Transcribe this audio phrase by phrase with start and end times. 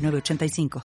[0.00, 0.89] 985.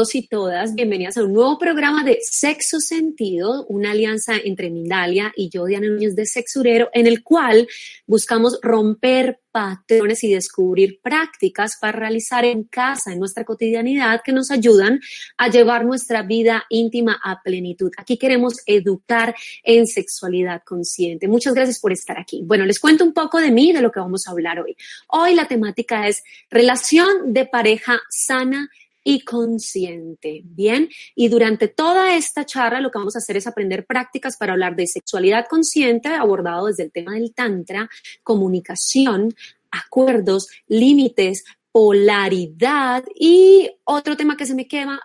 [0.00, 5.50] Y todas, bienvenidas a un nuevo programa de Sexo Sentido, una alianza entre Mindalia y
[5.50, 7.68] yo, Diana Núñez de Sexurero, en el cual
[8.06, 14.50] buscamos romper patrones y descubrir prácticas para realizar en casa, en nuestra cotidianidad, que nos
[14.50, 15.00] ayudan
[15.36, 17.90] a llevar nuestra vida íntima a plenitud.
[17.98, 21.28] Aquí queremos educar en sexualidad consciente.
[21.28, 22.42] Muchas gracias por estar aquí.
[22.44, 24.76] Bueno, les cuento un poco de mí, de lo que vamos a hablar hoy.
[25.08, 28.70] Hoy la temática es relación de pareja sana
[29.04, 30.42] y consciente.
[30.44, 34.52] Bien, y durante toda esta charla lo que vamos a hacer es aprender prácticas para
[34.52, 37.88] hablar de sexualidad consciente, abordado desde el tema del Tantra,
[38.22, 39.34] comunicación,
[39.70, 43.04] acuerdos, límites, polaridad.
[43.14, 45.00] Y otro tema que se me queda,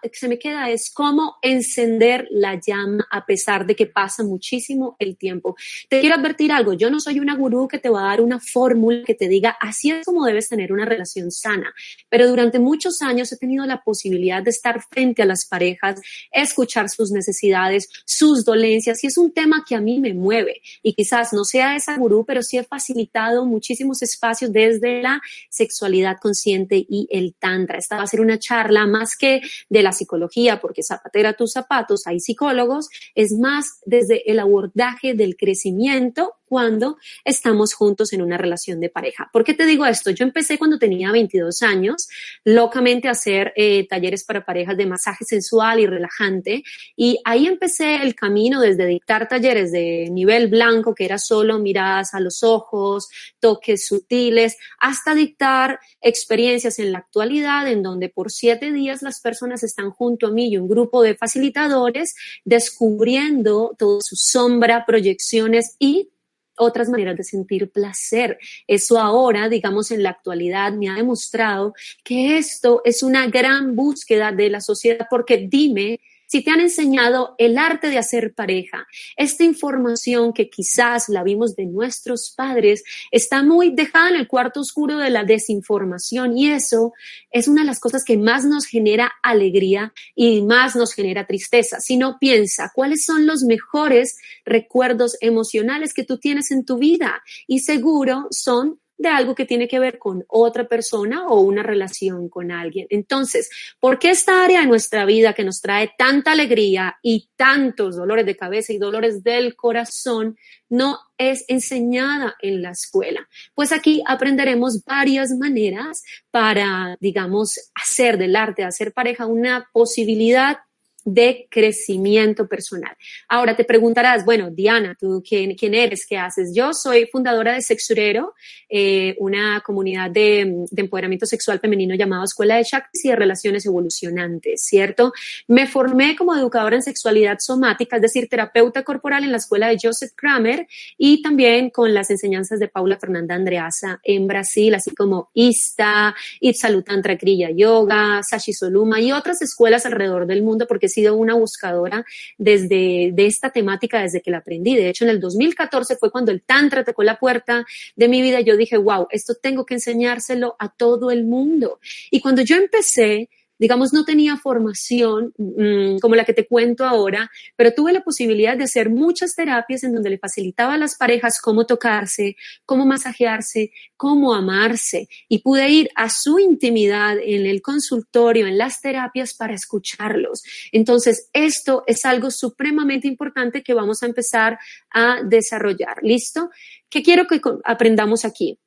[0.69, 5.55] es cómo encender la llama a pesar de que pasa muchísimo el tiempo.
[5.89, 8.39] Te quiero advertir algo, yo no soy una gurú que te va a dar una
[8.39, 11.73] fórmula que te diga así es como debes tener una relación sana,
[12.09, 16.89] pero durante muchos años he tenido la posibilidad de estar frente a las parejas, escuchar
[16.89, 20.61] sus necesidades, sus dolencias y es un tema que a mí me mueve.
[20.83, 26.17] Y quizás no sea esa gurú, pero sí he facilitado muchísimos espacios desde la sexualidad
[26.21, 26.54] consciente
[26.89, 27.77] y el tantra.
[27.77, 32.07] Esta va a ser una charla más que de la psicología, porque zapatera tus zapatos,
[32.07, 38.79] hay psicólogos, es más desde el abordaje del crecimiento cuando estamos juntos en una relación
[38.79, 39.29] de pareja.
[39.31, 40.11] ¿Por qué te digo esto?
[40.11, 42.07] Yo empecé cuando tenía 22 años,
[42.43, 46.63] locamente a hacer eh, talleres para parejas de masaje sensual y relajante,
[46.95, 52.13] y ahí empecé el camino desde dictar talleres de nivel blanco, que era solo miradas
[52.13, 58.71] a los ojos, toques sutiles, hasta dictar experiencias en la actualidad en donde por siete
[58.71, 64.15] días las personas están junto a mí y un grupo de facilitadores descubriendo toda su
[64.15, 66.09] sombra, proyecciones y
[66.57, 68.37] otras maneras de sentir placer.
[68.67, 71.73] Eso ahora, digamos, en la actualidad me ha demostrado
[72.03, 77.35] que esto es una gran búsqueda de la sociedad porque dime si te han enseñado
[77.37, 78.87] el arte de hacer pareja,
[79.17, 84.61] esta información que quizás la vimos de nuestros padres está muy dejada en el cuarto
[84.61, 86.93] oscuro de la desinformación y eso
[87.31, 91.79] es una de las cosas que más nos genera alegría y más nos genera tristeza.
[91.79, 97.23] Si no piensa, ¿cuáles son los mejores recuerdos emocionales que tú tienes en tu vida?
[97.47, 102.29] Y seguro son de algo que tiene que ver con otra persona o una relación
[102.29, 102.87] con alguien.
[102.89, 107.95] Entonces, ¿por qué esta área de nuestra vida que nos trae tanta alegría y tantos
[107.97, 110.37] dolores de cabeza y dolores del corazón
[110.69, 113.27] no es enseñada en la escuela?
[113.53, 120.59] Pues aquí aprenderemos varias maneras para, digamos, hacer del arte, hacer pareja una posibilidad
[121.05, 122.97] de crecimiento personal.
[123.29, 126.05] Ahora te preguntarás, bueno, Diana, ¿tú quién, quién eres?
[126.07, 126.51] ¿Qué haces?
[126.53, 128.33] Yo soy fundadora de Sexurero,
[128.67, 134.65] eh, una comunidad de, empoderamiento sexual femenino llamada Escuela de Shakti y de Relaciones Evolucionantes,
[134.65, 135.13] ¿cierto?
[135.47, 139.77] Me formé como educadora en sexualidad somática, es decir, terapeuta corporal en la escuela de
[139.81, 140.67] Joseph Kramer
[140.97, 147.15] y también con las enseñanzas de Paula Fernanda Andreasa en Brasil, así como ISTA, Ipsalutantra
[147.17, 152.05] Kriya Yoga, Sashi Soluma y otras escuelas alrededor del mundo porque sido una buscadora
[152.37, 154.75] desde de esta temática desde que la aprendí.
[154.75, 157.65] De hecho, en el 2014 fue cuando el Tantra tocó la puerta
[157.95, 158.41] de mi vida.
[158.41, 161.79] Yo dije, wow, esto tengo que enseñárselo a todo el mundo.
[162.09, 167.29] Y cuando yo empecé digamos, no tenía formación mm, como la que te cuento ahora,
[167.55, 171.39] pero tuve la posibilidad de hacer muchas terapias en donde le facilitaba a las parejas
[171.41, 172.35] cómo tocarse,
[172.65, 175.07] cómo masajearse, cómo amarse.
[175.29, 180.43] Y pude ir a su intimidad en el consultorio, en las terapias para escucharlos.
[180.71, 184.59] Entonces, esto es algo supremamente importante que vamos a empezar
[184.91, 185.97] a desarrollar.
[186.01, 186.49] ¿Listo?
[186.89, 188.59] ¿Qué quiero que aprendamos aquí?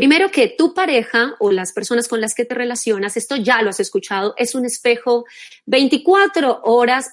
[0.00, 3.68] Primero que tu pareja o las personas con las que te relacionas, esto ya lo
[3.68, 5.26] has escuchado, es un espejo
[5.66, 7.10] 24 horas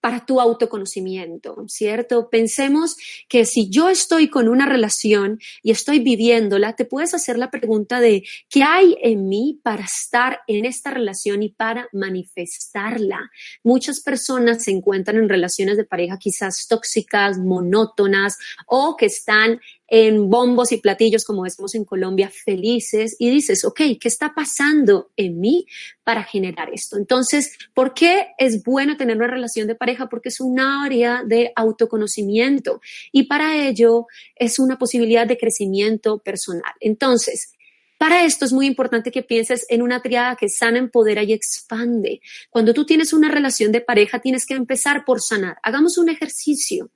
[0.00, 2.30] para tu autoconocimiento, ¿cierto?
[2.30, 2.96] Pensemos
[3.28, 7.98] que si yo estoy con una relación y estoy viviéndola, te puedes hacer la pregunta
[7.98, 13.18] de ¿qué hay en mí para estar en esta relación y para manifestarla?
[13.64, 18.38] Muchas personas se encuentran en relaciones de pareja quizás tóxicas, monótonas
[18.68, 23.80] o que están en bombos y platillos, como decimos en Colombia, felices y dices, ok,
[24.00, 25.66] ¿qué está pasando en mí
[26.04, 26.96] para generar esto?
[26.96, 30.08] Entonces, ¿por qué es bueno tener una relación de pareja?
[30.08, 32.80] Porque es un área de autoconocimiento
[33.12, 36.72] y para ello es una posibilidad de crecimiento personal.
[36.80, 37.52] Entonces,
[37.98, 42.20] para esto es muy importante que pienses en una triada que sana, empodera y expande.
[42.50, 45.56] Cuando tú tienes una relación de pareja, tienes que empezar por sanar.
[45.62, 46.90] Hagamos un ejercicio.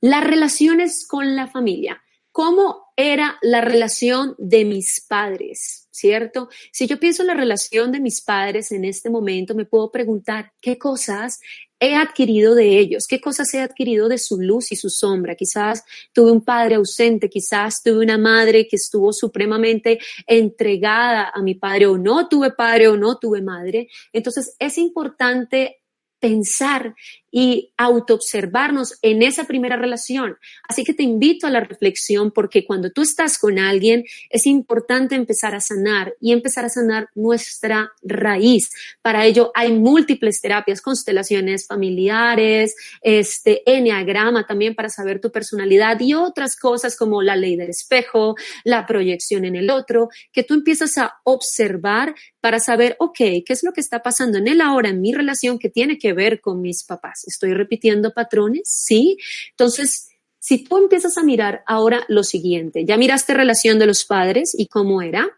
[0.00, 2.02] Las relaciones con la familia.
[2.30, 5.88] ¿Cómo era la relación de mis padres?
[5.90, 6.48] ¿Cierto?
[6.70, 10.52] Si yo pienso en la relación de mis padres en este momento, me puedo preguntar
[10.60, 11.40] qué cosas
[11.80, 15.34] he adquirido de ellos, qué cosas he adquirido de su luz y su sombra.
[15.34, 21.54] Quizás tuve un padre ausente, quizás tuve una madre que estuvo supremamente entregada a mi
[21.54, 23.88] padre o no tuve padre o no tuve madre.
[24.12, 25.77] Entonces es importante
[26.20, 26.94] pensar
[27.30, 30.38] y autoobservarnos en esa primera relación.
[30.66, 35.14] Así que te invito a la reflexión porque cuando tú estás con alguien es importante
[35.14, 38.70] empezar a sanar y empezar a sanar nuestra raíz.
[39.02, 46.14] Para ello hay múltiples terapias, constelaciones familiares, este enneagrama también para saber tu personalidad y
[46.14, 50.96] otras cosas como la ley del espejo, la proyección en el otro, que tú empiezas
[50.98, 55.00] a observar para saber, ok, ¿qué es lo que está pasando en él ahora, en
[55.00, 57.24] mi relación que tiene que ver con mis papás?
[57.26, 58.62] ¿Estoy repitiendo patrones?
[58.64, 59.16] Sí.
[59.50, 60.08] Entonces,
[60.38, 64.68] si tú empiezas a mirar ahora lo siguiente, ya miraste relación de los padres y
[64.68, 65.28] cómo era.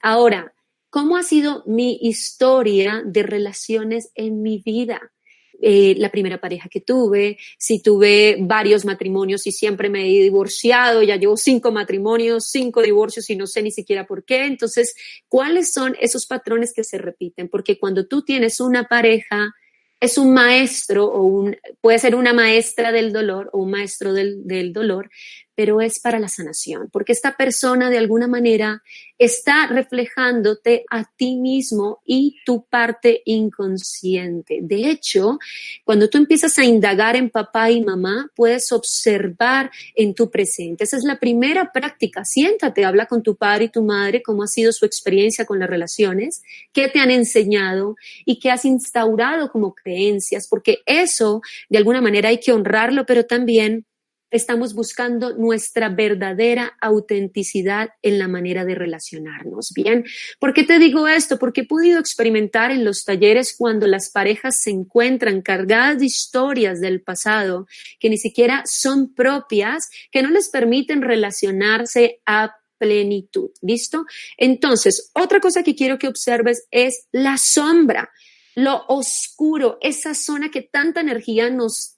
[0.00, 0.54] Ahora,
[0.90, 5.13] ¿cómo ha sido mi historia de relaciones en mi vida?
[5.60, 11.02] Eh, la primera pareja que tuve, si tuve varios matrimonios y siempre me he divorciado,
[11.02, 14.44] ya llevo cinco matrimonios, cinco divorcios y no sé ni siquiera por qué.
[14.44, 14.94] Entonces,
[15.28, 17.48] ¿cuáles son esos patrones que se repiten?
[17.48, 19.54] Porque cuando tú tienes una pareja
[20.00, 24.46] es un maestro o un, puede ser una maestra del dolor o un maestro del,
[24.46, 25.08] del dolor,
[25.54, 28.82] pero es para la sanación, porque esta persona de alguna manera
[29.18, 34.58] está reflejándote a ti mismo y tu parte inconsciente.
[34.62, 35.38] De hecho,
[35.84, 40.84] cuando tú empiezas a indagar en papá y mamá, puedes observar en tu presente.
[40.84, 42.24] Esa es la primera práctica.
[42.24, 45.70] Siéntate, habla con tu padre y tu madre, cómo ha sido su experiencia con las
[45.70, 46.42] relaciones,
[46.72, 52.30] qué te han enseñado y qué has instaurado como creencias, porque eso de alguna manera
[52.30, 53.86] hay que honrarlo, pero también
[54.34, 59.72] estamos buscando nuestra verdadera autenticidad en la manera de relacionarnos.
[59.72, 60.04] Bien,
[60.40, 61.38] ¿por qué te digo esto?
[61.38, 66.80] Porque he podido experimentar en los talleres cuando las parejas se encuentran cargadas de historias
[66.80, 67.68] del pasado
[68.00, 73.50] que ni siquiera son propias, que no les permiten relacionarse a plenitud.
[73.62, 74.04] ¿Listo?
[74.36, 78.10] Entonces, otra cosa que quiero que observes es la sombra,
[78.56, 81.94] lo oscuro, esa zona que tanta energía nos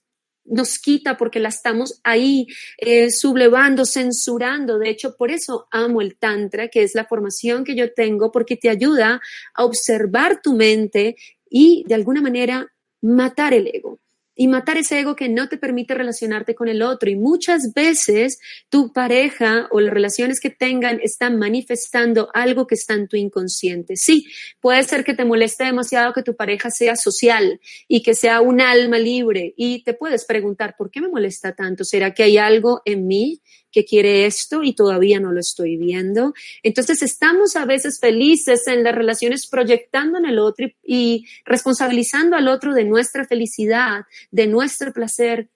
[0.48, 2.46] nos quita porque la estamos ahí
[2.78, 4.78] eh, sublevando, censurando.
[4.78, 8.56] De hecho, por eso amo el Tantra, que es la formación que yo tengo, porque
[8.56, 9.20] te ayuda
[9.54, 11.16] a observar tu mente
[11.48, 12.66] y de alguna manera
[13.00, 14.00] matar el ego
[14.37, 17.11] y matar ese ego que no te permite relacionarte con el otro.
[17.11, 18.38] Y muchas veces
[18.69, 23.97] tu pareja o las relaciones que tengan están manifestando algo que está en tu inconsciente.
[23.97, 24.26] Sí,
[24.61, 28.61] puede ser que te moleste demasiado que tu pareja sea social y que sea un
[28.61, 31.85] alma libre y te puedes preguntar, ¿por qué me molesta tanto?
[31.85, 33.40] ¿Será que hay algo en mí
[33.76, 36.33] que quiere esto y todavía no lo estoy viendo.
[36.62, 42.49] Entonces estamos a veces felices en las relaciones proyectando en el otro y, responsabilizando al
[42.49, 45.50] otro de nuestra felicidad, de nuestro placer,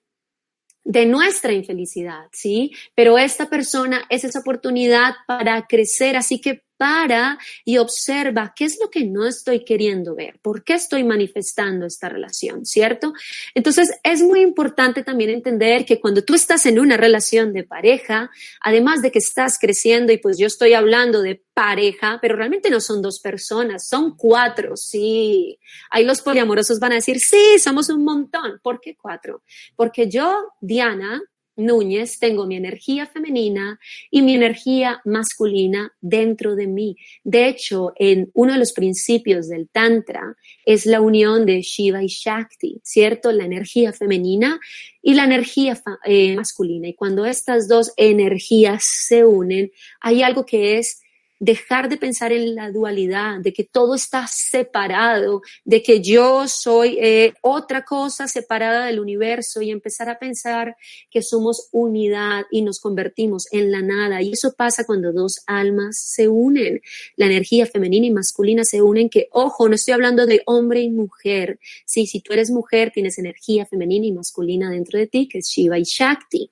[0.85, 2.73] de nuestra infelicidad, ¿sí?
[2.95, 8.79] Pero esta persona es esa oportunidad para crecer, así que para y observa qué es
[8.81, 13.13] lo que no estoy queriendo ver, por qué estoy manifestando esta relación, ¿cierto?
[13.55, 18.31] Entonces, es muy importante también entender que cuando tú estás en una relación de pareja,
[18.63, 22.81] además de que estás creciendo, y pues yo estoy hablando de pareja, pero realmente no
[22.81, 25.59] son dos personas, son cuatro, sí.
[25.91, 28.59] Ahí los poliamorosos van a decir, sí, somos un montón.
[28.63, 29.43] ¿Por qué cuatro?
[29.77, 31.21] Porque yo, Diana,
[31.61, 33.79] Núñez, tengo mi energía femenina
[34.11, 36.97] y mi energía masculina dentro de mí.
[37.23, 42.09] De hecho, en uno de los principios del Tantra es la unión de Shiva y
[42.09, 43.33] Shakti, ¿cierto?
[43.33, 44.61] La energía femenina
[45.03, 46.89] y la energía eh, masculina.
[46.89, 51.01] Y cuando estas dos energías se unen, hay algo que es
[51.41, 56.99] dejar de pensar en la dualidad, de que todo está separado, de que yo soy
[57.01, 60.77] eh, otra cosa separada del universo y empezar a pensar
[61.11, 64.21] que somos unidad y nos convertimos en la nada.
[64.21, 66.83] Y eso pasa cuando dos almas se unen,
[67.17, 70.91] la energía femenina y masculina se unen, que ojo, no estoy hablando de hombre y
[70.91, 71.59] mujer.
[71.87, 75.49] Sí, si tú eres mujer, tienes energía femenina y masculina dentro de ti, que es
[75.49, 76.51] Shiva y Shakti.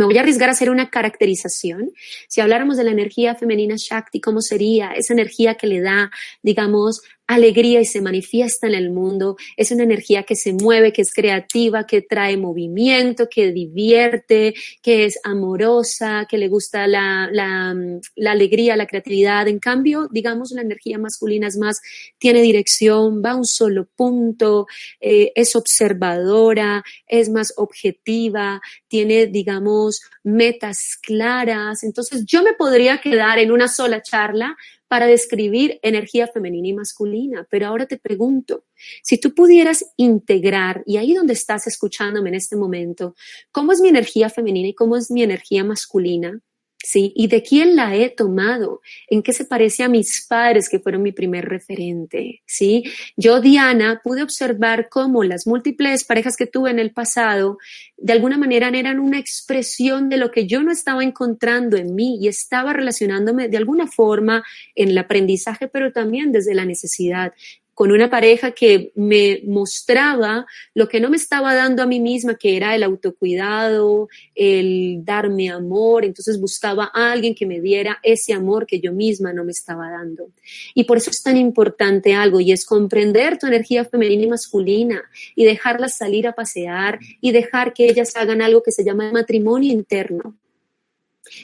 [0.00, 1.92] Me voy a arriesgar a hacer una caracterización.
[2.26, 6.10] Si habláramos de la energía femenina Shakti, ¿cómo sería esa energía que le da,
[6.42, 7.02] digamos,
[7.34, 9.36] alegría y se manifiesta en el mundo.
[9.56, 15.04] Es una energía que se mueve, que es creativa, que trae movimiento, que divierte, que
[15.04, 17.74] es amorosa, que le gusta la, la,
[18.16, 19.46] la alegría, la creatividad.
[19.46, 21.80] En cambio, digamos, la energía masculina es más,
[22.18, 24.66] tiene dirección, va a un solo punto,
[25.00, 31.84] eh, es observadora, es más objetiva, tiene, digamos, metas claras.
[31.84, 34.56] Entonces, yo me podría quedar en una sola charla
[34.90, 37.46] para describir energía femenina y masculina.
[37.48, 38.64] Pero ahora te pregunto,
[39.04, 43.14] si tú pudieras integrar, y ahí donde estás escuchándome en este momento,
[43.52, 46.40] cómo es mi energía femenina y cómo es mi energía masculina,
[46.82, 47.12] ¿sí?
[47.14, 48.80] ¿Y de quién la he tomado?
[49.08, 52.42] ¿En qué se parece a mis padres que fueron mi primer referente?
[52.46, 52.84] ¿Sí?
[53.16, 57.58] Yo, Diana, pude observar cómo las múltiples parejas que tuve en el pasado,
[57.96, 62.18] de alguna manera eran una expresión de lo que yo no estaba encontrando en mí
[62.20, 64.42] y estaba relacionándome de alguna forma
[64.74, 67.32] en el aprendizaje, pero también desde la necesidad
[67.80, 70.44] con una pareja que me mostraba
[70.74, 75.48] lo que no me estaba dando a mí misma, que era el autocuidado, el darme
[75.48, 76.04] amor.
[76.04, 79.88] Entonces buscaba a alguien que me diera ese amor que yo misma no me estaba
[79.88, 80.28] dando.
[80.74, 85.02] Y por eso es tan importante algo y es comprender tu energía femenina y masculina
[85.34, 89.72] y dejarlas salir a pasear y dejar que ellas hagan algo que se llama matrimonio
[89.72, 90.36] interno.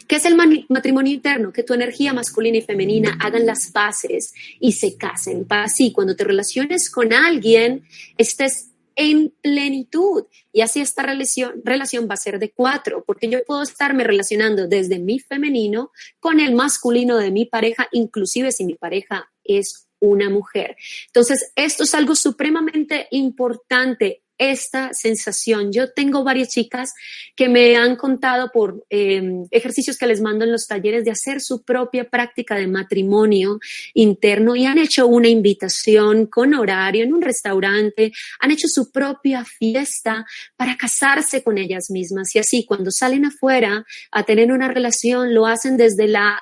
[0.07, 0.37] ¿Qué es el
[0.69, 1.53] matrimonio interno?
[1.53, 5.47] Que tu energía masculina y femenina hagan las paces y se casen.
[5.49, 7.85] Así, cuando te relaciones con alguien,
[8.19, 10.25] estés en plenitud.
[10.53, 14.67] Y así esta relación, relación va a ser de cuatro, porque yo puedo estarme relacionando
[14.67, 20.31] desde mi femenino con el masculino de mi pareja, inclusive si mi pareja es una
[20.31, 20.77] mujer.
[21.07, 25.73] Entonces, esto es algo supremamente importante esta sensación.
[25.73, 26.93] Yo tengo varias chicas
[27.35, 31.41] que me han contado por em, ejercicios que les mando en los talleres de hacer
[31.41, 33.59] su propia práctica de matrimonio
[33.95, 39.45] interno y han hecho una invitación con horario en un restaurante, han hecho su propia
[39.45, 40.27] fiesta
[40.57, 45.47] para casarse con ellas mismas y así cuando salen afuera a tener una relación lo
[45.47, 46.41] hacen desde la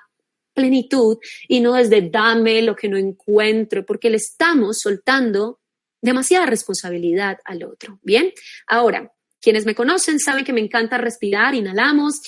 [0.55, 5.61] plenitud y no desde dame lo que no encuentro, porque le estamos soltando
[6.05, 7.99] demasiada responsabilidad al otro.
[8.03, 8.31] Bien,
[8.67, 12.21] ahora, quienes me conocen saben que me encanta respirar, inhalamos,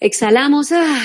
[0.00, 1.02] exhalamos, ah,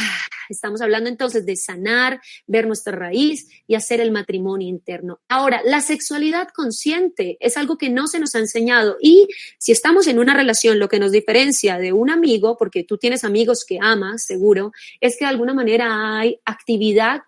[0.49, 5.21] estamos hablando entonces de sanar, ver nuestra raíz y hacer el matrimonio interno.
[5.29, 9.27] Ahora, la sexualidad consciente es algo que no se nos ha enseñado y
[9.59, 13.23] si estamos en una relación, lo que nos diferencia de un amigo, porque tú tienes
[13.23, 17.21] amigos que amas, seguro, es que de alguna manera hay actividad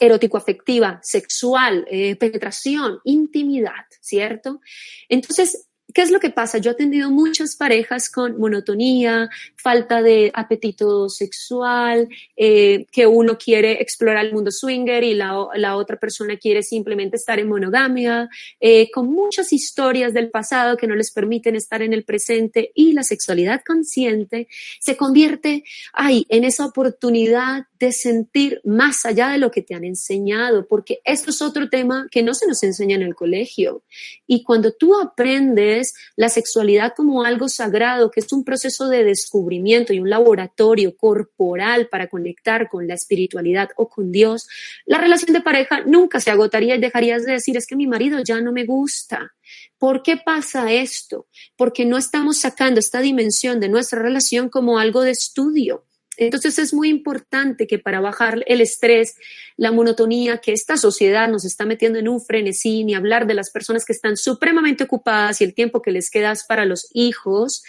[0.00, 4.60] erótico-afectiva, sexual, eh, penetración, intimidad, ¿cierto?
[5.08, 6.58] Entonces, ¿Qué es lo que pasa?
[6.58, 13.72] Yo he atendido muchas parejas con monotonía, falta de apetito sexual, eh, que uno quiere
[13.82, 18.90] explorar el mundo swinger y la, la otra persona quiere simplemente estar en monogamia, eh,
[18.90, 23.02] con muchas historias del pasado que no les permiten estar en el presente y la
[23.02, 24.48] sexualidad consciente
[24.80, 29.82] se convierte ahí en esa oportunidad de sentir más allá de lo que te han
[29.82, 33.82] enseñado, porque esto es otro tema que no se nos enseña en el colegio.
[34.24, 39.92] Y cuando tú aprendes la sexualidad como algo sagrado, que es un proceso de descubrimiento
[39.92, 44.46] y un laboratorio corporal para conectar con la espiritualidad o con Dios,
[44.86, 48.20] la relación de pareja nunca se agotaría y dejarías de decir, es que mi marido
[48.24, 49.32] ya no me gusta.
[49.76, 51.26] ¿Por qué pasa esto?
[51.56, 55.84] Porque no estamos sacando esta dimensión de nuestra relación como algo de estudio
[56.16, 59.14] Entonces es muy importante que para bajar el estrés,
[59.56, 63.50] la monotonía que esta sociedad nos está metiendo en un frenesí, ni hablar de las
[63.50, 67.62] personas que están supremamente ocupadas y el tiempo que les queda para los hijos,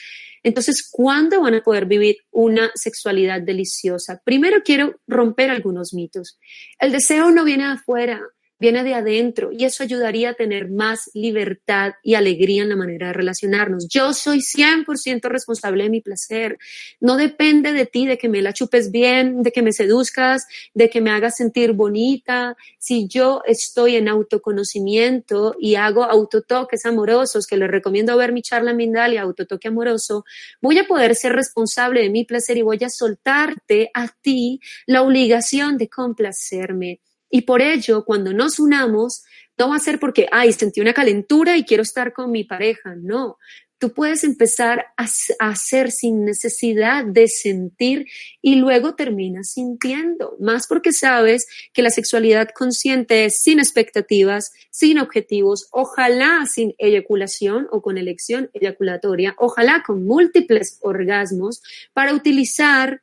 [0.44, 4.22] entonces, ¿cuándo van a poder vivir una sexualidad deliciosa?
[4.26, 6.38] Primero quiero romper algunos mitos.
[6.80, 8.22] El deseo no viene de afuera
[8.64, 13.08] viene de adentro y eso ayudaría a tener más libertad y alegría en la manera
[13.08, 13.90] de relacionarnos.
[13.90, 16.58] Yo soy 100% responsable de mi placer.
[17.02, 20.90] No depende de ti, de que me la chupes bien, de que me seduzcas, de
[20.90, 22.56] que me hagas sentir bonita.
[22.80, 28.72] Si yo estoy en autoconocimiento y hago autotoques amorosos, que les recomiendo ver mi charla
[28.72, 30.24] en Mindalia, autotoque amoroso,
[30.62, 35.02] voy a poder ser responsable de mi placer y voy a soltarte a ti la
[35.02, 37.02] obligación de complacerme
[37.36, 39.24] y por ello, cuando nos unamos,
[39.58, 42.94] no va a ser porque, ay, sentí una calentura y quiero estar con mi pareja.
[42.96, 43.40] No,
[43.80, 45.08] tú puedes empezar a,
[45.40, 48.06] hacer sin necesidad de sentir
[48.40, 55.00] y luego terminas sintiendo, más porque sabes que la sexualidad consciente es sin expectativas, sin
[55.00, 61.64] objetivos, ojalá sin eyaculación o con elección eyaculatoria, ojalá con múltiples orgasmos
[61.94, 63.02] para utilizar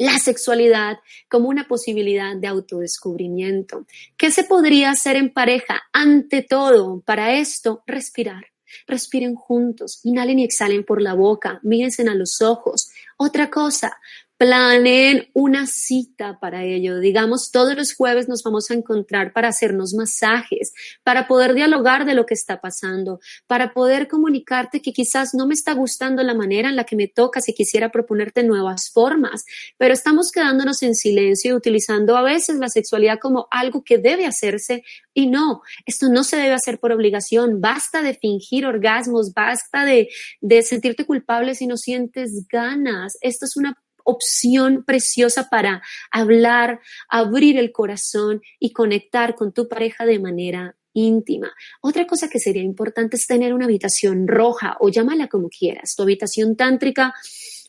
[0.00, 3.86] la sexualidad como una posibilidad de autodescubrimiento.
[4.16, 5.82] ¿Qué se podría hacer en pareja?
[5.92, 8.46] Ante todo, para esto, respirar.
[8.86, 12.90] Respiren juntos, inhalen y exhalen por la boca, mírense a los ojos.
[13.18, 14.00] Otra cosa,
[14.40, 16.98] planeen una cita para ello.
[16.98, 20.72] Digamos, todos los jueves nos vamos a encontrar para hacernos masajes,
[21.04, 25.52] para poder dialogar de lo que está pasando, para poder comunicarte que quizás no me
[25.52, 29.44] está gustando la manera en la que me toca si quisiera proponerte nuevas formas,
[29.76, 34.24] pero estamos quedándonos en silencio y utilizando a veces la sexualidad como algo que debe
[34.24, 39.84] hacerse y no, esto no se debe hacer por obligación, basta de fingir orgasmos, basta
[39.84, 40.08] de,
[40.40, 43.18] de sentirte culpable si no sientes ganas.
[43.20, 43.76] Esto es una
[44.10, 51.52] opción preciosa para hablar, abrir el corazón y conectar con tu pareja de manera íntima.
[51.80, 56.02] Otra cosa que sería importante es tener una habitación roja o llámala como quieras, tu
[56.02, 57.14] habitación tántrica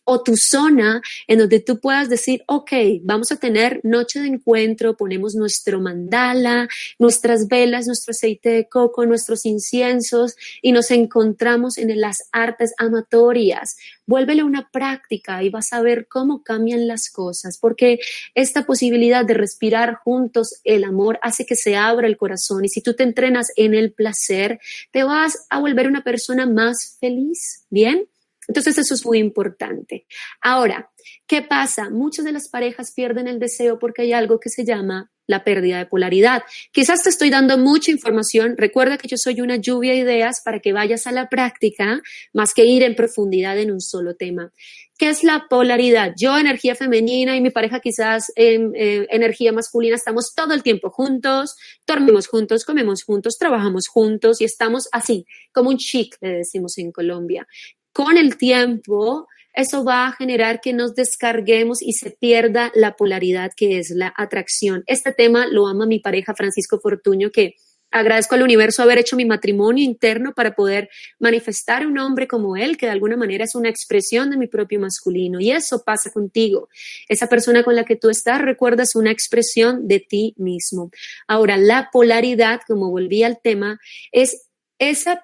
[0.04, 2.72] o tu zona en donde tú puedas decir, ok,
[3.04, 6.68] vamos a tener noche de encuentro, ponemos nuestro mandala,
[7.00, 13.78] nuestras velas, nuestro aceite de coco, nuestros inciensos y nos encontramos en las artes amatorias.
[14.06, 18.00] Vuélvele una práctica y vas a ver cómo cambian las cosas, porque
[18.36, 22.82] esta posibilidad de respirar juntos el amor hace que se abra el corazón y si
[22.82, 24.60] tú te entrenas en el placer,
[24.92, 28.11] te vas a volver una persona más feliz, ¿bien?
[28.48, 30.06] Entonces eso es muy importante.
[30.42, 30.92] Ahora,
[31.28, 31.90] ¿qué pasa?
[31.90, 35.78] Muchas de las parejas pierden el deseo porque hay algo que se llama la pérdida
[35.78, 36.44] de polaridad.
[36.72, 38.56] Quizás te estoy dando mucha información.
[38.58, 42.02] Recuerda que yo soy una lluvia de ideas para que vayas a la práctica
[42.34, 44.52] más que ir en profundidad en un solo tema.
[44.98, 46.14] ¿Qué es la polaridad?
[46.16, 50.92] Yo, energía femenina y mi pareja quizás en eh, energía masculina, estamos todo el tiempo
[50.92, 51.56] juntos,
[51.88, 56.92] dormimos juntos, comemos juntos, trabajamos juntos y estamos así, como un chic, le decimos en
[56.92, 57.48] Colombia
[57.94, 63.52] con el tiempo, eso va a generar que nos descarguemos y se pierda la polaridad
[63.56, 64.84] que es la atracción.
[64.88, 67.56] Este tema lo ama mi pareja Francisco Fortuño, que
[67.92, 72.78] agradezco al universo haber hecho mi matrimonio interno para poder manifestar un hombre como él,
[72.78, 75.42] que de alguna manera es una expresión de mi propio masculino.
[75.42, 76.70] Y eso pasa contigo.
[77.10, 80.92] Esa persona con la que tú estás, recuerdas una expresión de ti mismo.
[81.28, 83.80] Ahora, la polaridad, como volví al tema,
[84.14, 84.48] es
[84.80, 85.22] esa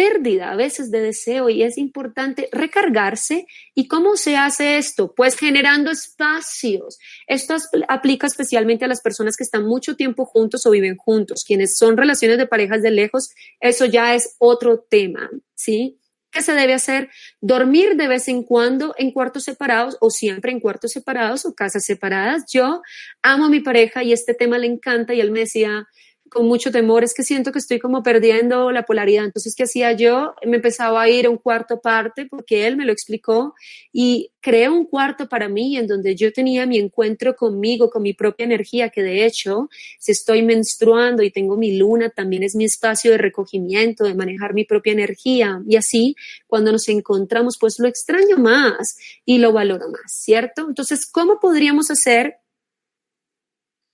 [0.00, 3.46] pérdida a veces de deseo y es importante recargarse.
[3.74, 5.12] ¿Y cómo se hace esto?
[5.14, 6.98] Pues generando espacios.
[7.26, 11.44] Esto aplica especialmente a las personas que están mucho tiempo juntos o viven juntos.
[11.46, 13.28] Quienes son relaciones de parejas de lejos,
[13.60, 15.98] eso ya es otro tema, ¿sí?
[16.30, 17.10] ¿Qué se debe hacer?
[17.42, 21.84] Dormir de vez en cuando en cuartos separados o siempre en cuartos separados o casas
[21.84, 22.44] separadas.
[22.50, 22.80] Yo
[23.20, 25.88] amo a mi pareja y este tema le encanta y él me decía,
[26.30, 29.24] con mucho temor, es que siento que estoy como perdiendo la polaridad.
[29.24, 30.34] Entonces, ¿qué hacía yo?
[30.46, 33.54] Me empezaba a ir a un cuarto parte porque él me lo explicó
[33.92, 38.14] y creé un cuarto para mí en donde yo tenía mi encuentro conmigo, con mi
[38.14, 42.64] propia energía, que de hecho, si estoy menstruando y tengo mi luna, también es mi
[42.64, 45.60] espacio de recogimiento, de manejar mi propia energía.
[45.68, 46.14] Y así,
[46.46, 50.66] cuando nos encontramos, pues lo extraño más y lo valoro más, ¿cierto?
[50.68, 52.36] Entonces, ¿cómo podríamos hacer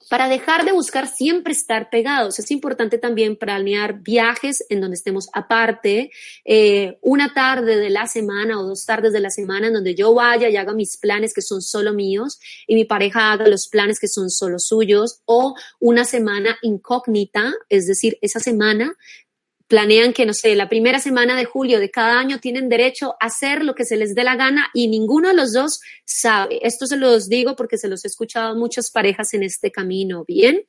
[0.09, 2.39] para dejar de buscar siempre estar pegados.
[2.39, 6.11] Es importante también planear viajes en donde estemos aparte,
[6.45, 10.15] eh, una tarde de la semana o dos tardes de la semana en donde yo
[10.15, 13.99] vaya y haga mis planes que son solo míos y mi pareja haga los planes
[13.99, 18.97] que son solo suyos o una semana incógnita, es decir, esa semana
[19.69, 23.27] planean que, no sé, la primera semana de julio de cada año tienen derecho a
[23.27, 26.59] hacer lo que se les dé la gana y ninguno de los dos sabe.
[26.63, 30.63] Esto se los digo porque se los he escuchado muchas parejas en este camino, ¿bien?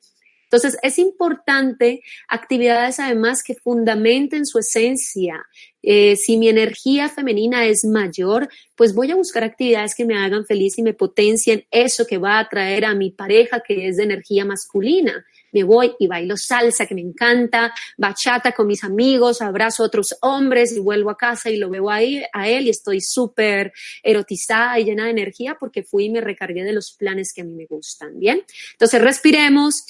[0.50, 5.44] Entonces, es importante actividades además que fundamenten su esencia.
[5.82, 10.46] Eh, si mi energía femenina es mayor, pues voy a buscar actividades que me hagan
[10.46, 14.04] feliz y me potencien eso que va a atraer a mi pareja que es de
[14.04, 19.82] energía masculina me voy y bailo salsa, que me encanta, bachata con mis amigos, abrazo
[19.82, 23.00] a otros hombres y vuelvo a casa y lo veo ahí a él y estoy
[23.00, 27.42] súper erotizada y llena de energía porque fui y me recargué de los planes que
[27.42, 28.42] a mí me gustan, ¿bien?
[28.72, 29.84] Entonces respiremos.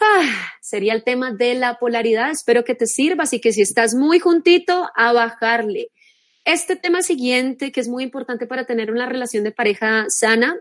[0.00, 2.30] Ah, sería el tema de la polaridad.
[2.30, 3.24] Espero que te sirva.
[3.24, 5.90] Así que si estás muy juntito, a bajarle.
[6.44, 10.56] Este tema siguiente, que es muy importante para tener una relación de pareja sana,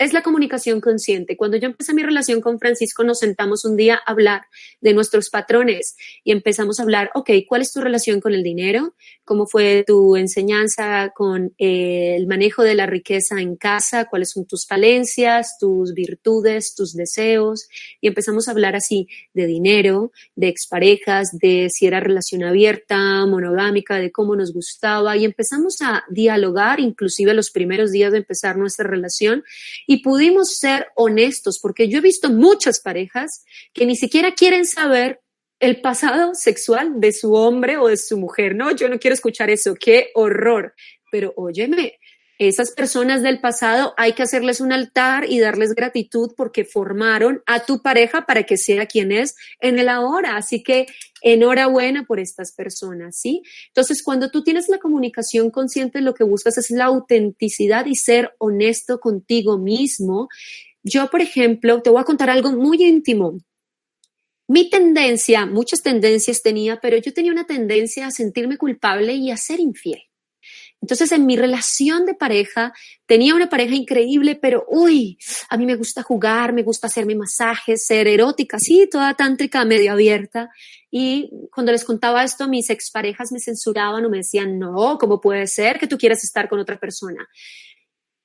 [0.00, 1.36] es la comunicación consciente.
[1.36, 4.46] Cuando yo empecé mi relación con Francisco, nos sentamos un día a hablar
[4.80, 8.94] de nuestros patrones y empezamos a hablar, ok, ¿cuál es tu relación con el dinero?
[9.26, 14.06] ¿Cómo fue tu enseñanza con eh, el manejo de la riqueza en casa?
[14.06, 17.68] ¿Cuáles son tus falencias, tus virtudes, tus deseos?
[18.00, 23.96] Y empezamos a hablar así de dinero, de exparejas, de si era relación abierta, monogámica,
[23.96, 28.88] de cómo nos gustaba y empezamos a dialogar, inclusive los primeros días de empezar nuestra
[28.88, 29.44] relación
[29.90, 35.20] y pudimos ser honestos, porque yo he visto muchas parejas que ni siquiera quieren saber
[35.58, 38.54] el pasado sexual de su hombre o de su mujer.
[38.54, 40.74] No, yo no quiero escuchar eso, qué horror.
[41.10, 41.98] Pero óyeme,
[42.40, 47.66] esas personas del pasado hay que hacerles un altar y darles gratitud porque formaron a
[47.66, 50.36] tu pareja para que sea quien es en el ahora.
[50.36, 50.86] Así que
[51.20, 53.42] enhorabuena por estas personas, ¿sí?
[53.66, 58.34] Entonces, cuando tú tienes la comunicación consciente, lo que buscas es la autenticidad y ser
[58.38, 60.30] honesto contigo mismo.
[60.82, 63.36] Yo, por ejemplo, te voy a contar algo muy íntimo.
[64.48, 69.36] Mi tendencia, muchas tendencias tenía, pero yo tenía una tendencia a sentirme culpable y a
[69.36, 70.09] ser infiel.
[70.80, 72.72] Entonces, en mi relación de pareja,
[73.06, 77.84] tenía una pareja increíble, pero uy, a mí me gusta jugar, me gusta hacerme masajes,
[77.84, 80.50] ser erótica, sí, toda tántrica, medio abierta.
[80.90, 85.46] Y cuando les contaba esto, mis exparejas me censuraban o me decían, no, ¿cómo puede
[85.46, 87.28] ser que tú quieras estar con otra persona?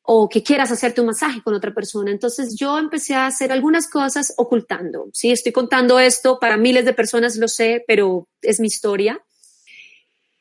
[0.08, 2.12] o que quieras hacerte un masaje con otra persona.
[2.12, 5.10] Entonces yo empecé a hacer algunas cosas ocultando.
[5.14, 9.25] Sí, estoy contando esto para miles de personas, lo sé, pero es mi historia.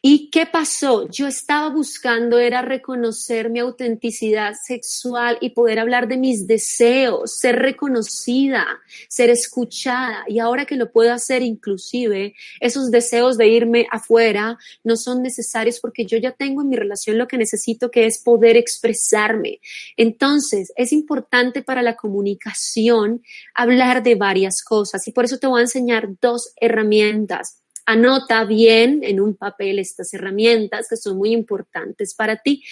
[0.06, 1.08] ¿Y qué pasó?
[1.08, 7.56] Yo estaba buscando era reconocer mi autenticidad sexual y poder hablar de mis deseos, ser
[7.56, 8.66] reconocida,
[9.08, 10.24] ser escuchada.
[10.28, 15.80] Y ahora que lo puedo hacer, inclusive, esos deseos de irme afuera no son necesarios
[15.80, 19.60] porque yo ya tengo en mi relación lo que necesito, que es poder expresarme.
[19.96, 23.22] Entonces, es importante para la comunicación
[23.54, 29.00] hablar de varias cosas y por eso te voy a enseñar dos herramientas Anota bien
[29.02, 32.62] en un papel estas herramientas que son muy importantes para ti.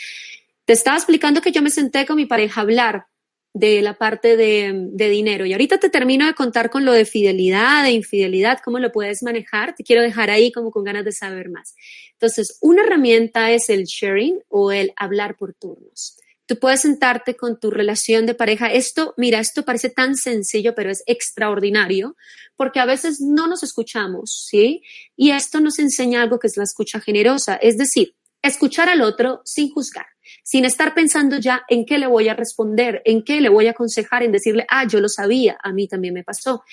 [0.64, 3.06] Te estaba explicando que yo me senté con mi pareja a hablar
[3.54, 5.44] de la parte de, dinero.
[5.44, 9.22] Y ahorita te termino de contar con lo de fidelidad, de infidelidad, cómo lo puedes
[9.22, 9.74] manejar.
[9.74, 11.74] Te quiero dejar ahí como con ganas de saber más.
[12.12, 16.16] Entonces, una herramienta es el sharing o el hablar por turnos.
[16.46, 18.72] Tú puedes sentarte con tu relación de pareja.
[18.72, 22.16] Esto, mira, esto parece tan sencillo, pero es extraordinario,
[22.56, 24.82] porque a veces no nos escuchamos, ¿sí?
[25.16, 29.40] Y esto nos enseña algo que es la escucha generosa, es decir, escuchar al otro
[29.44, 30.06] sin juzgar,
[30.42, 33.70] sin estar pensando ya en qué le voy a responder, en qué le voy a
[33.70, 36.64] aconsejar, en decirle, ah, yo lo sabía, a mí también me pasó.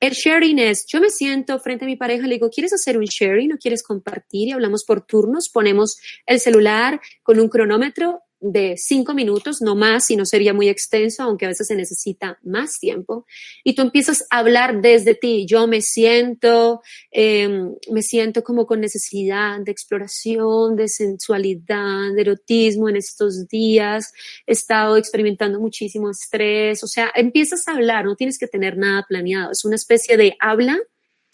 [0.00, 3.04] El sharing es, yo me siento frente a mi pareja, le digo, ¿quieres hacer un
[3.04, 4.48] sharing o quieres compartir?
[4.48, 5.96] Y hablamos por turnos, ponemos
[6.26, 11.22] el celular con un cronómetro de cinco minutos, no más, si no sería muy extenso,
[11.22, 13.26] aunque a veces se necesita más tiempo,
[13.64, 15.46] y tú empiezas a hablar desde ti.
[15.46, 22.88] Yo me siento, em, me siento como con necesidad de exploración, de sensualidad, de erotismo
[22.88, 24.12] en estos días,
[24.46, 29.06] he estado experimentando muchísimo estrés, o sea, empiezas a hablar, no tienes que tener nada
[29.08, 30.78] planeado, es una especie de habla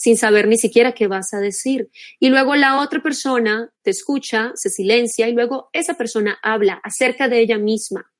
[0.00, 1.90] sin saber ni siquiera qué vas a decir.
[2.18, 7.28] Y luego la otra persona te escucha, se silencia y luego esa persona habla acerca
[7.28, 8.10] de ella misma,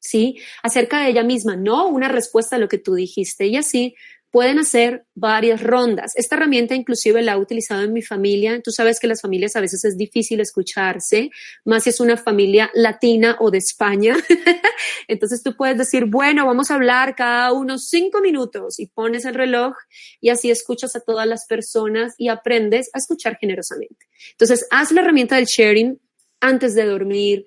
[0.00, 0.38] ¿sí?
[0.62, 3.48] Acerca de ella misma, no una respuesta a lo que tú dijiste.
[3.48, 3.94] Y así
[4.30, 6.12] pueden hacer varias rondas.
[6.16, 8.60] Esta herramienta inclusive la he utilizado en mi familia.
[8.62, 11.30] Tú sabes que las familias a veces es difícil escucharse,
[11.64, 14.16] más si es una familia latina o de España.
[15.08, 19.34] Entonces tú puedes decir, bueno, vamos a hablar cada unos cinco minutos y pones el
[19.34, 19.74] reloj
[20.20, 24.06] y así escuchas a todas las personas y aprendes a escuchar generosamente.
[24.32, 26.00] Entonces, haz la herramienta del sharing
[26.40, 27.46] antes de dormir,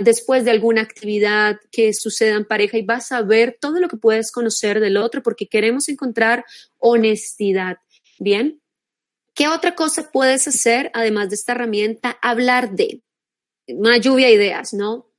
[0.00, 3.96] después de alguna actividad que suceda en pareja y vas a ver todo lo que
[3.96, 6.44] puedes conocer del otro porque queremos encontrar
[6.78, 7.78] honestidad.
[8.18, 8.60] Bien.
[9.34, 12.18] ¿Qué otra cosa puedes hacer además de esta herramienta?
[12.20, 13.02] Hablar de
[13.66, 15.10] una lluvia de ideas, ¿no?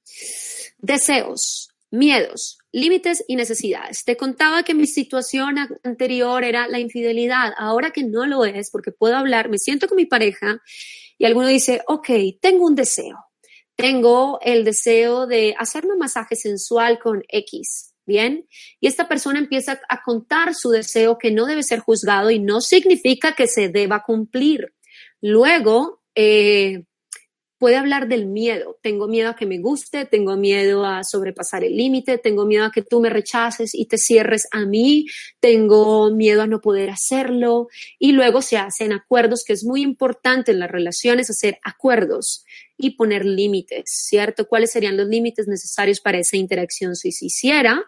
[0.78, 4.04] Deseos, miedos, límites y necesidades.
[4.04, 7.54] Te contaba que mi situación anterior era la infidelidad.
[7.58, 10.62] Ahora que no lo es, porque puedo hablar, me siento con mi pareja
[11.18, 12.10] y alguno dice, ok,
[12.42, 13.18] tengo un deseo.
[13.76, 17.94] Tengo el deseo de hacerme un masaje sensual con X.
[18.06, 18.46] Bien,
[18.82, 22.60] y esta persona empieza a contar su deseo que no debe ser juzgado y no
[22.60, 24.74] significa que se deba cumplir.
[25.22, 26.84] Luego, eh,
[27.64, 28.78] puede hablar del miedo.
[28.82, 32.72] Tengo miedo a que me guste, tengo miedo a sobrepasar el límite, tengo miedo a
[32.74, 35.06] que tú me rechaces y te cierres a mí,
[35.40, 37.70] tengo miedo a no poder hacerlo.
[38.00, 42.44] Y luego se hacen acuerdos, que es muy importante en las relaciones, hacer acuerdos
[42.76, 44.46] y poner límites, ¿cierto?
[44.50, 47.82] ¿Cuáles serían los límites necesarios para esa interacción si se hiciera?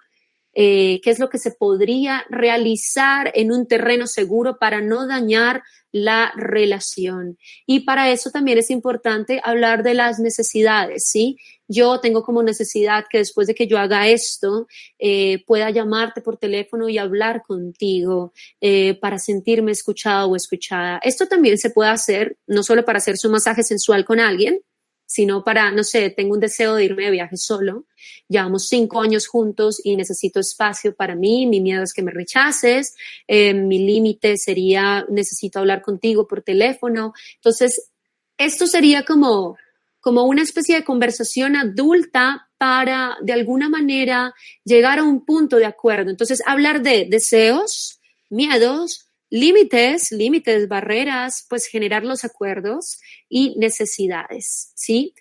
[0.55, 5.63] Eh, qué es lo que se podría realizar en un terreno seguro para no dañar
[5.91, 7.37] la relación.
[7.65, 11.37] Y para eso también es importante hablar de las necesidades, ¿sí?
[11.67, 14.67] Yo tengo como necesidad que después de que yo haga esto,
[14.99, 20.99] eh, pueda llamarte por teléfono y hablar contigo eh, para sentirme escuchado o escuchada.
[21.03, 24.59] Esto también se puede hacer, no solo para hacer su masaje sensual con alguien,
[25.05, 27.85] sino para, no sé, tengo un deseo de irme de viaje solo,
[28.27, 32.95] llevamos cinco años juntos y necesito espacio para mí, mi miedo es que me rechaces,
[33.27, 37.13] eh, mi límite sería, necesito hablar contigo por teléfono.
[37.35, 37.91] Entonces,
[38.37, 39.57] esto sería como,
[39.99, 45.65] como una especie de conversación adulta para, de alguna manera, llegar a un punto de
[45.65, 46.09] acuerdo.
[46.09, 55.13] Entonces, hablar de deseos, miedos, límites, límites, barreras, pues generar los acuerdos y necesidades, ¿sí?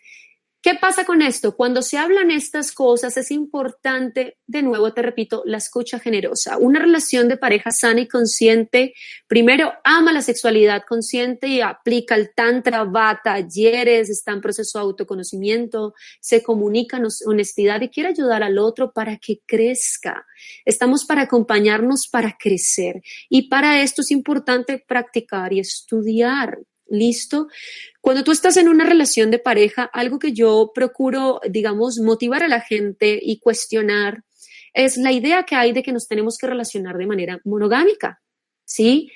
[0.65, 1.57] ¿Qué pasa con esto?
[1.57, 6.57] Cuando se hablan estas cosas es importante, de nuevo te repito, la escucha generosa.
[6.57, 8.95] Una relación de pareja sana y consciente,
[9.27, 14.85] primero ama la sexualidad consciente y aplica el tantra, va talleres, está en proceso de
[14.85, 20.25] autoconocimiento, se comunica honestidad y quiere ayudar al otro para que crezca.
[20.65, 26.57] Estamos para acompañarnos para crecer y para esto es importante practicar y estudiar.
[26.87, 27.49] ¿Listo?
[28.01, 32.49] Cuando tú estás en una relación de pareja, algo que yo procuro, digamos, motivar a
[32.49, 34.23] la gente y cuestionar
[34.75, 38.21] es la idea que hay de que nos tenemos que relacionar de manera monogámica,
[38.65, 39.11] ¿sí?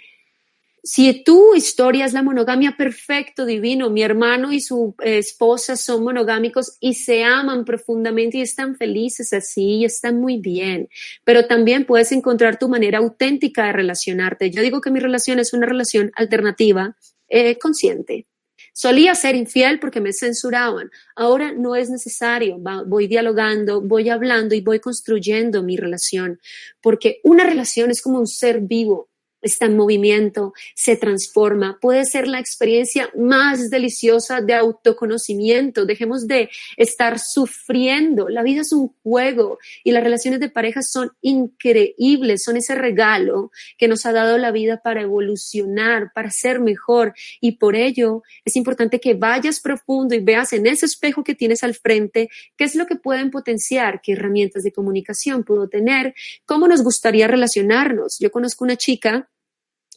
[0.91, 3.91] Si tu historia es la monogamia, perfecto, divino.
[3.91, 9.33] Mi hermano y su eh, esposa son monogámicos y se aman profundamente y están felices
[9.33, 10.89] así y están muy bien.
[11.25, 14.51] Pero también puedes encontrar tu manera auténtica de relacionarte.
[14.51, 16.97] Yo digo que mi relación es una relación alternativa,
[17.29, 18.27] eh, consciente.
[18.73, 20.91] Solía ser infiel porque me censuraban.
[21.17, 22.59] Ahora no es necesario.
[22.87, 26.41] voy dialogando, voy hablando y voy construyendo mi relación.
[26.81, 29.09] Porque una relación es como un ser vivo
[29.43, 31.79] está en movimiento, se transforma.
[31.81, 35.87] Puede ser la experiencia más deliciosa de autoconocimiento.
[35.87, 38.29] Dejemos de estar sufriendo.
[38.29, 43.51] La vida es un juego y las relaciones de pareja son increíbles, son ese regalo
[43.77, 47.15] que nos ha dado la vida para evolucionar, para ser mejor.
[47.41, 51.63] Y por ello es importante que vayas profundo y veas en ese espejo que tienes
[51.63, 56.69] al frente qué es lo que pueden potenciar, qué herramientas de comunicación puedo tener, cómo
[56.69, 58.19] nos gustaría relacionarnos.
[58.19, 59.28] Yo conozco una chica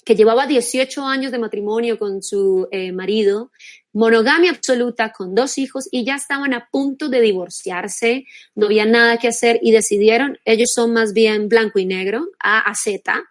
[0.03, 3.51] que llevaba 18 años de matrimonio con su eh, marido,
[3.93, 9.17] monogamia absoluta con dos hijos y ya estaban a punto de divorciarse, no había nada
[9.17, 13.23] que hacer y decidieron, ellos son más bien blanco y negro, A a Z,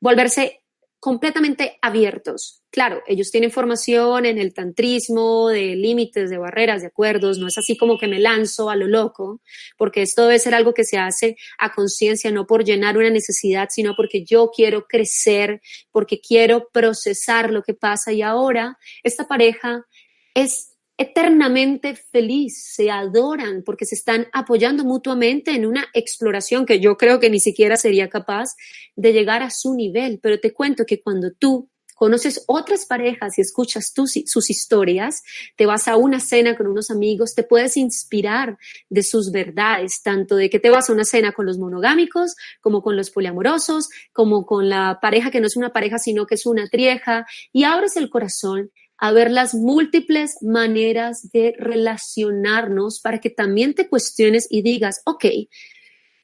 [0.00, 0.62] volverse
[0.98, 2.62] completamente abiertos.
[2.76, 7.56] Claro, ellos tienen formación en el tantrismo, de límites, de barreras, de acuerdos, no es
[7.56, 9.40] así como que me lanzo a lo loco,
[9.78, 13.68] porque esto debe ser algo que se hace a conciencia, no por llenar una necesidad,
[13.70, 19.86] sino porque yo quiero crecer, porque quiero procesar lo que pasa y ahora esta pareja
[20.34, 26.98] es eternamente feliz, se adoran porque se están apoyando mutuamente en una exploración que yo
[26.98, 28.50] creo que ni siquiera sería capaz
[28.96, 30.20] de llegar a su nivel.
[30.22, 35.22] Pero te cuento que cuando tú conoces otras parejas y escuchas sus historias,
[35.56, 38.58] te vas a una cena con unos amigos, te puedes inspirar
[38.90, 42.82] de sus verdades, tanto de que te vas a una cena con los monogámicos, como
[42.82, 46.44] con los poliamorosos, como con la pareja que no es una pareja, sino que es
[46.44, 53.30] una trieja, y abres el corazón a ver las múltiples maneras de relacionarnos para que
[53.30, 55.24] también te cuestiones y digas, ok,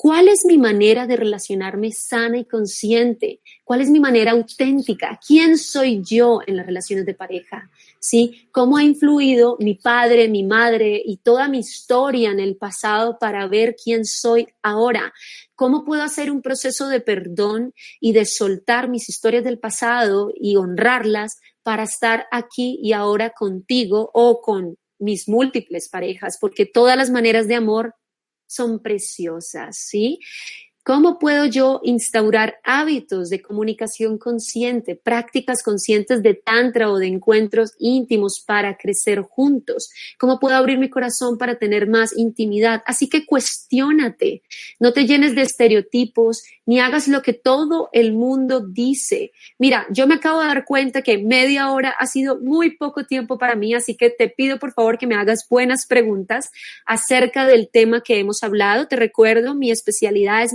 [0.03, 3.41] ¿cuál es mi manera de relacionarme sana y consciente?
[3.63, 5.21] ¿Cuál es mi manera auténtica?
[5.25, 7.71] ¿Quién soy yo en las relaciones de pareja?
[8.01, 8.49] ¿Sí?
[8.51, 13.47] ¿Cómo ha influido mi padre, mi madre y toda mi historia en el pasado para
[13.47, 15.15] ver quién soy ahora?
[15.55, 20.57] ¿Cómo puedo hacer un proceso de perdón y de soltar mis historias del pasado y
[20.57, 27.11] honrarlas para estar aquí y ahora contigo o con mis múltiples parejas, porque todas las
[27.11, 27.95] maneras de amor
[28.53, 30.19] son preciosas, ¿sí?
[30.85, 37.75] ¿Cómo puedo yo instaurar hábitos de comunicación consciente, prácticas conscientes de tantra o de encuentros
[37.79, 39.91] íntimos para crecer juntos?
[40.19, 42.83] ¿Cómo puedo abrir mi corazón para tener más intimidad?
[42.85, 44.43] Así que cuestiónate,
[44.81, 49.31] no te llenes de estereotipos ni hagas lo que todo el mundo dice.
[49.59, 53.39] Mira, yo me acabo de dar cuenta que media hora ha sido muy poco tiempo
[53.39, 56.51] para mí, así que te pido por favor que me hagas buenas preguntas
[56.87, 58.89] acerca del tema que hemos hablado.
[58.89, 60.55] Te recuerdo, mi especialidad es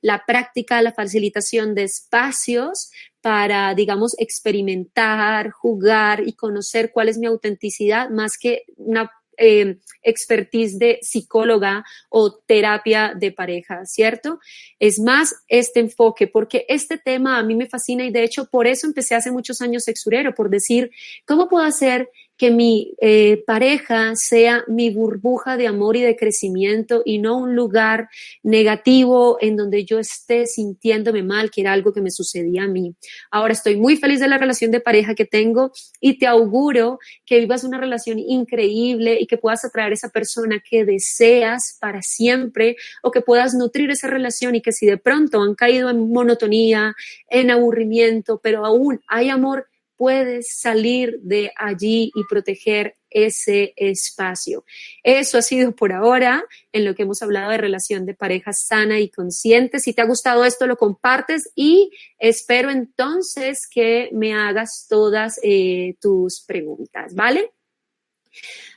[0.00, 7.26] la práctica, la facilitación de espacios para, digamos, experimentar, jugar y conocer cuál es mi
[7.26, 14.40] autenticidad, más que una eh, expertise de psicóloga o terapia de pareja, ¿cierto?
[14.78, 18.66] Es más este enfoque, porque este tema a mí me fascina y de hecho por
[18.66, 20.90] eso empecé hace muchos años sexurero, por decir,
[21.24, 22.10] ¿cómo puedo hacer
[22.42, 27.54] que mi eh, pareja sea mi burbuja de amor y de crecimiento y no un
[27.54, 28.08] lugar
[28.42, 32.96] negativo en donde yo esté sintiéndome mal, que era algo que me sucedía a mí.
[33.30, 37.38] Ahora estoy muy feliz de la relación de pareja que tengo y te auguro que
[37.38, 42.74] vivas una relación increíble y que puedas atraer esa persona que deseas para siempre
[43.04, 46.96] o que puedas nutrir esa relación y que si de pronto han caído en monotonía,
[47.28, 49.68] en aburrimiento, pero aún hay amor,
[50.02, 54.64] puedes salir de allí y proteger ese espacio.
[55.04, 58.98] Eso ha sido por ahora en lo que hemos hablado de relación de pareja sana
[58.98, 59.78] y consciente.
[59.78, 65.94] Si te ha gustado esto, lo compartes y espero entonces que me hagas todas eh,
[66.00, 67.52] tus preguntas, ¿vale?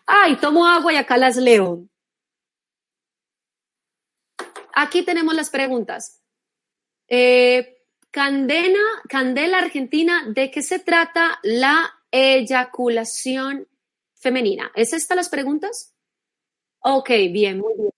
[0.06, 1.88] Ay, tomo agua y acá las leo.
[4.76, 6.22] Aquí tenemos las preguntas.
[7.08, 7.75] Eh,
[8.16, 13.68] Candena, Candela Argentina, ¿de qué se trata la eyaculación
[14.14, 14.72] femenina?
[14.74, 15.94] ¿Es esta las preguntas?
[16.80, 17.90] Ok, bien, muy bien.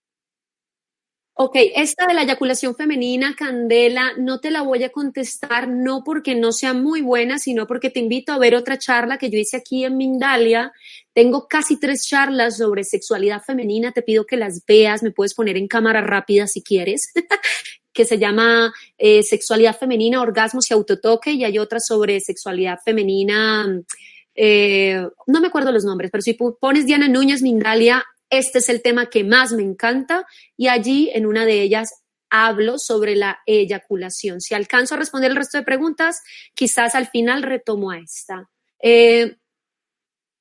[1.34, 6.34] Ok, esta de la eyaculación femenina, Candela, no te la voy a contestar, no porque
[6.34, 9.56] no sea muy buena, sino porque te invito a ver otra charla que yo hice
[9.56, 10.72] aquí en Mindalia.
[11.12, 15.56] Tengo casi tres charlas sobre sexualidad femenina, te pido que las veas, me puedes poner
[15.56, 17.12] en cámara rápida si quieres.
[17.98, 23.66] que se llama eh, Sexualidad Femenina, Orgasmos y Autotoque, y hay otra sobre sexualidad femenina,
[24.36, 28.82] eh, no me acuerdo los nombres, pero si pones Diana Núñez Mindalia, este es el
[28.82, 34.40] tema que más me encanta, y allí en una de ellas hablo sobre la eyaculación.
[34.40, 36.22] Si alcanzo a responder el resto de preguntas,
[36.54, 38.48] quizás al final retomo a esta.
[38.80, 39.38] Eh,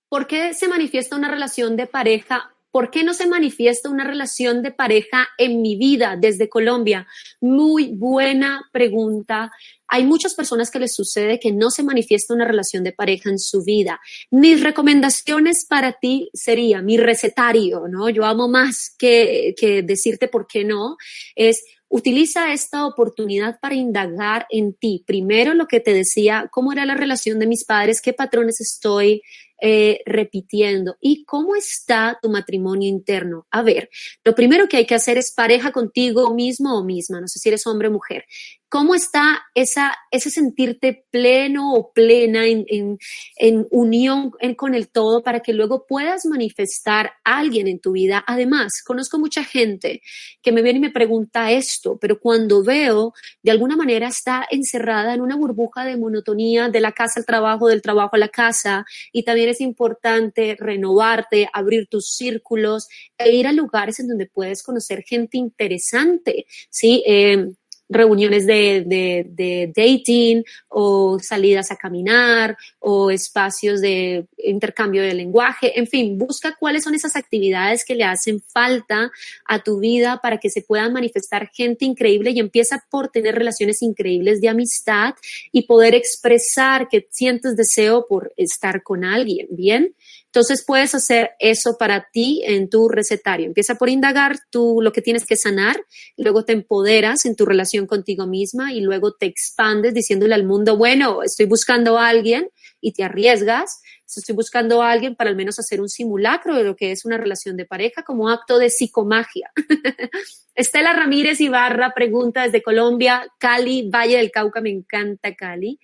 [0.09, 4.61] ¿Por qué se manifiesta una relación de pareja ¿Por qué no se manifiesta una relación
[4.61, 7.07] de pareja en mi vida desde Colombia?
[7.41, 9.51] Muy buena pregunta.
[9.87, 13.39] Hay muchas personas que les sucede que no se manifiesta una relación de pareja en
[13.39, 13.99] su vida.
[14.31, 18.09] Mis recomendaciones para ti sería mi recetario, ¿no?
[18.09, 20.97] Yo amo más que, que decirte por qué no.
[21.35, 25.03] Es Utiliza esta oportunidad para indagar en ti.
[25.05, 29.21] Primero lo que te decía, cómo era la relación de mis padres, qué patrones estoy
[29.59, 33.47] eh, repitiendo y cómo está tu matrimonio interno.
[33.49, 33.89] A ver,
[34.23, 37.49] lo primero que hay que hacer es pareja contigo mismo o misma, no sé si
[37.49, 38.25] eres hombre o mujer.
[38.69, 45.39] ¿Cómo está esa, ese sentirte pleno o plena en, en, unión con el todo para
[45.39, 48.25] que luego puedas manifestar a alguien en tu vida?
[48.27, 50.01] Además, conozco mucha gente
[50.41, 55.13] que me viene y me pregunta esto, pero cuando veo, de alguna manera está encerrada
[55.13, 58.85] en una burbuja de monotonía de la casa al trabajo, del trabajo a la casa,
[59.13, 64.61] y también es importante renovarte, abrir tus círculos e ir a lugares en donde puedes
[64.61, 67.01] conocer gente interesante, ¿sí?
[67.07, 67.47] Eh,
[67.89, 75.87] reuniones de, de, dating o salidas a caminar o espacios de intercambio de lenguaje, en
[75.87, 79.11] fin, busca cuáles son esas actividades que le hacen falta
[79.45, 83.81] a tu vida para que se puedan manifestar gente increíble y empieza por tener relaciones
[83.81, 85.15] increíbles de amistad
[85.51, 89.95] y poder expresar que sientes deseo por estar con alguien, ¿bien?
[90.37, 93.47] Entonces puedes hacer eso para ti en tu recetario.
[93.47, 95.83] Empieza por indagar tú lo que tienes que sanar,
[96.15, 100.77] luego te empoderas en tu relación contigo misma y luego te expandes diciéndole al mundo,
[100.77, 103.81] bueno, estoy buscando a alguien y te arriesgas.
[104.05, 107.17] Estoy buscando a alguien para al menos hacer un simulacro de lo que es una
[107.17, 109.51] relación de pareja como acto de psicomagia.
[110.53, 115.79] Estela Ramírez Ibarra pregunta desde Colombia, Cali, Valle del Cauca, me encanta Cali.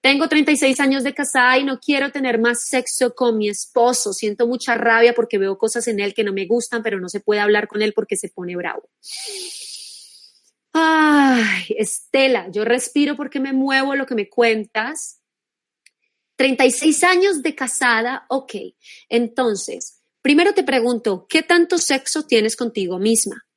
[0.00, 4.12] Tengo 36 años de casada y no quiero tener más sexo con mi esposo.
[4.12, 7.20] Siento mucha rabia porque veo cosas en él que no me gustan, pero no se
[7.20, 8.88] puede hablar con él porque se pone bravo.
[10.72, 15.20] Ay, Estela, yo respiro porque me muevo lo que me cuentas.
[16.36, 18.54] 36 años de casada, ok.
[19.08, 23.47] Entonces, primero te pregunto, ¿qué tanto sexo tienes contigo misma?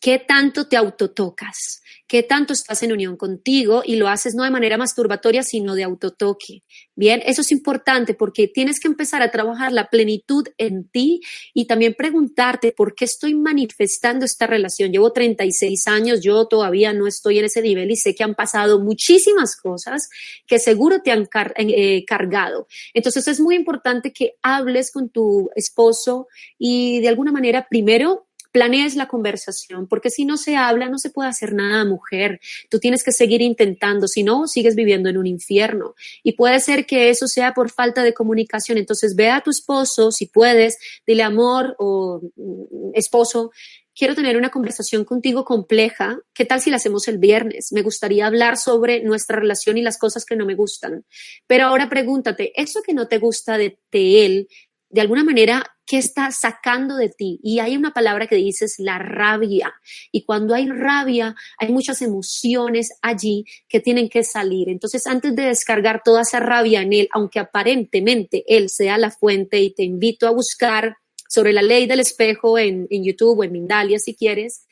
[0.00, 1.82] ¿Qué tanto te autotocas?
[2.06, 3.82] ¿Qué tanto estás en unión contigo?
[3.84, 6.62] Y lo haces no de manera masturbatoria, sino de autotoque.
[6.94, 11.20] Bien, eso es importante porque tienes que empezar a trabajar la plenitud en ti
[11.52, 14.92] y también preguntarte por qué estoy manifestando esta relación.
[14.92, 18.78] Llevo 36 años, yo todavía no estoy en ese nivel y sé que han pasado
[18.78, 20.08] muchísimas cosas
[20.46, 22.68] que seguro te han eh, cargado.
[22.94, 28.25] Entonces es muy importante que hables con tu esposo y de alguna manera primero
[28.56, 32.40] planees la conversación, porque si no se habla, no se puede hacer nada, mujer.
[32.70, 35.94] Tú tienes que seguir intentando, si no, sigues viviendo en un infierno.
[36.22, 38.78] Y puede ser que eso sea por falta de comunicación.
[38.78, 43.50] Entonces, ve a tu esposo, si puedes, dile amor o mm, esposo,
[43.94, 46.18] quiero tener una conversación contigo compleja.
[46.32, 47.72] ¿Qué tal si la hacemos el viernes?
[47.72, 51.04] Me gustaría hablar sobre nuestra relación y las cosas que no me gustan.
[51.46, 54.48] Pero ahora pregúntate, ¿eso que no te gusta de, de él
[54.88, 57.40] de alguna manera, ¿qué está sacando de ti?
[57.42, 59.74] Y hay una palabra que dices la rabia.
[60.12, 64.68] Y cuando hay rabia, hay muchas emociones allí que tienen que salir.
[64.68, 69.60] Entonces, antes de descargar toda esa rabia en él, aunque aparentemente él sea la fuente,
[69.60, 70.96] y te invito a buscar
[71.28, 74.66] sobre la ley del espejo en, en YouTube o en Mindalia si quieres,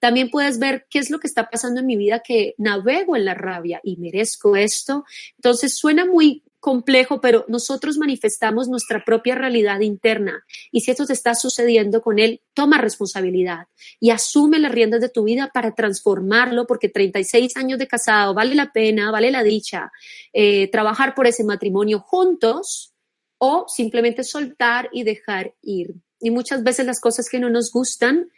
[0.00, 3.26] también puedes ver qué es lo que está pasando en mi vida que navego en
[3.26, 5.04] la rabia y merezco esto.
[5.36, 10.44] Entonces suena muy complejo, pero nosotros manifestamos nuestra propia realidad interna.
[10.70, 13.66] Y si esto te está sucediendo con él, toma responsabilidad
[13.98, 18.54] y asume las riendas de tu vida para transformarlo, porque 36 años de casado vale
[18.54, 19.90] la pena, vale la dicha,
[20.32, 22.94] eh, trabajar por ese matrimonio juntos
[23.38, 25.94] o simplemente soltar y dejar ir.
[26.20, 28.30] Y muchas veces las cosas que no nos gustan,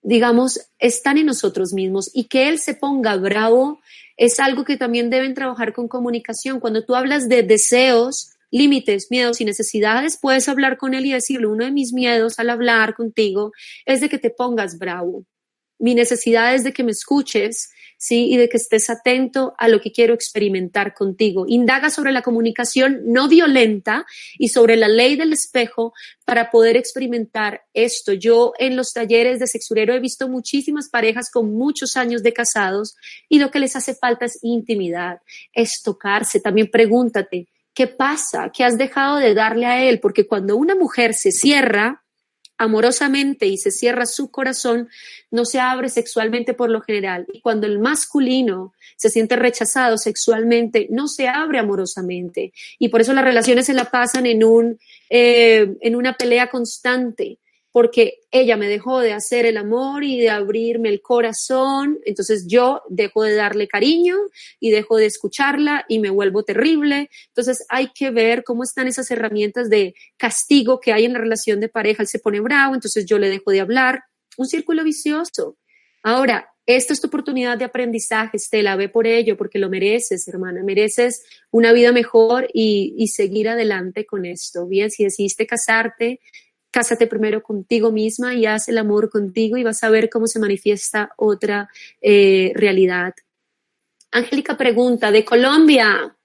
[0.00, 3.80] digamos, están en nosotros mismos y que él se ponga bravo
[4.16, 6.60] es algo que también deben trabajar con comunicación.
[6.60, 11.46] Cuando tú hablas de deseos, límites, miedos y necesidades, puedes hablar con él y decirle,
[11.46, 13.52] uno de mis miedos al hablar contigo
[13.86, 15.24] es de que te pongas bravo.
[15.82, 17.68] Mi necesidad es de que me escuches
[18.02, 18.32] ¿sí?
[18.32, 21.44] Y de que estés atento a lo que quiero experimentar contigo.
[21.46, 24.04] Indaga sobre la comunicación no violenta
[24.38, 25.92] y sobre la ley del espejo
[26.24, 28.12] para poder experimentar esto.
[28.12, 32.96] Yo en los talleres de sexurero he visto muchísimas parejas con muchos años de casados
[33.28, 35.20] y lo que les hace falta es intimidad,
[35.52, 36.40] es tocarse.
[36.40, 38.50] También pregúntate, ¿qué pasa?
[38.52, 40.00] ¿Qué has dejado de darle a él?
[40.00, 42.01] Porque cuando una mujer se cierra,
[42.58, 44.88] amorosamente y se cierra su corazón,
[45.30, 47.26] no se abre sexualmente por lo general.
[47.32, 52.52] Y cuando el masculino se siente rechazado sexualmente, no se abre amorosamente.
[52.78, 54.78] Y por eso las relaciones se la pasan en, un,
[55.10, 57.38] eh, en una pelea constante
[57.72, 62.82] porque ella me dejó de hacer el amor y de abrirme el corazón, entonces yo
[62.90, 64.16] dejo de darle cariño
[64.60, 67.08] y dejo de escucharla y me vuelvo terrible.
[67.28, 71.60] Entonces hay que ver cómo están esas herramientas de castigo que hay en la relación
[71.60, 72.02] de pareja.
[72.02, 74.02] Él se pone bravo, entonces yo le dejo de hablar.
[74.36, 75.56] Un círculo vicioso.
[76.02, 80.62] Ahora, esta es tu oportunidad de aprendizaje, Estela, ve por ello, porque lo mereces, hermana,
[80.62, 84.66] mereces una vida mejor y, y seguir adelante con esto.
[84.66, 86.20] Bien, si decidiste casarte,
[86.72, 90.40] cásate primero contigo misma y haz el amor contigo y vas a ver cómo se
[90.40, 91.68] manifiesta otra
[92.00, 93.14] eh, realidad.
[94.10, 96.16] Angélica pregunta, de Colombia,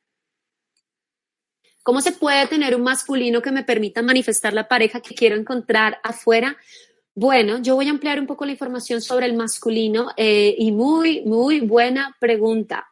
[1.83, 5.99] ¿cómo se puede tener un masculino que me permita manifestar la pareja que quiero encontrar
[6.01, 6.57] afuera?
[7.13, 11.21] Bueno, yo voy a ampliar un poco la información sobre el masculino eh, y muy,
[11.25, 12.87] muy buena pregunta.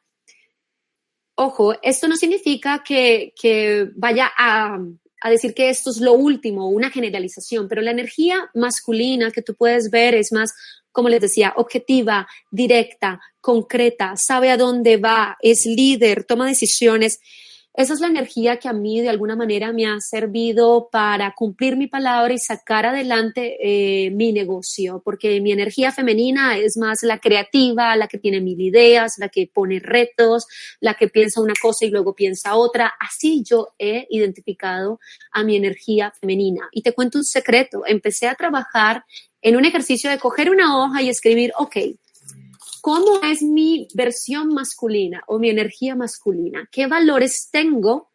[1.36, 4.78] Ojo, esto no significa que, que vaya a
[5.22, 9.56] a decir que esto es lo último, una generalización, pero la energía masculina que tú
[9.56, 10.54] puedes ver es más,
[10.92, 17.20] como les decía, objetiva, directa, concreta, sabe a dónde va, es líder, toma decisiones
[17.78, 21.76] esa es la energía que a mí de alguna manera me ha servido para cumplir
[21.76, 27.20] mi palabra y sacar adelante eh, mi negocio, porque mi energía femenina es más la
[27.20, 30.46] creativa, la que tiene mil ideas, la que pone retos,
[30.80, 32.94] la que piensa una cosa y luego piensa otra.
[32.98, 35.00] Así yo he identificado
[35.32, 36.70] a mi energía femenina.
[36.72, 39.04] Y te cuento un secreto, empecé a trabajar
[39.42, 41.76] en un ejercicio de coger una hoja y escribir, ok,
[42.86, 46.70] ¿Cómo es mi versión masculina o mi energía masculina?
[46.72, 48.12] ¿Qué valores tengo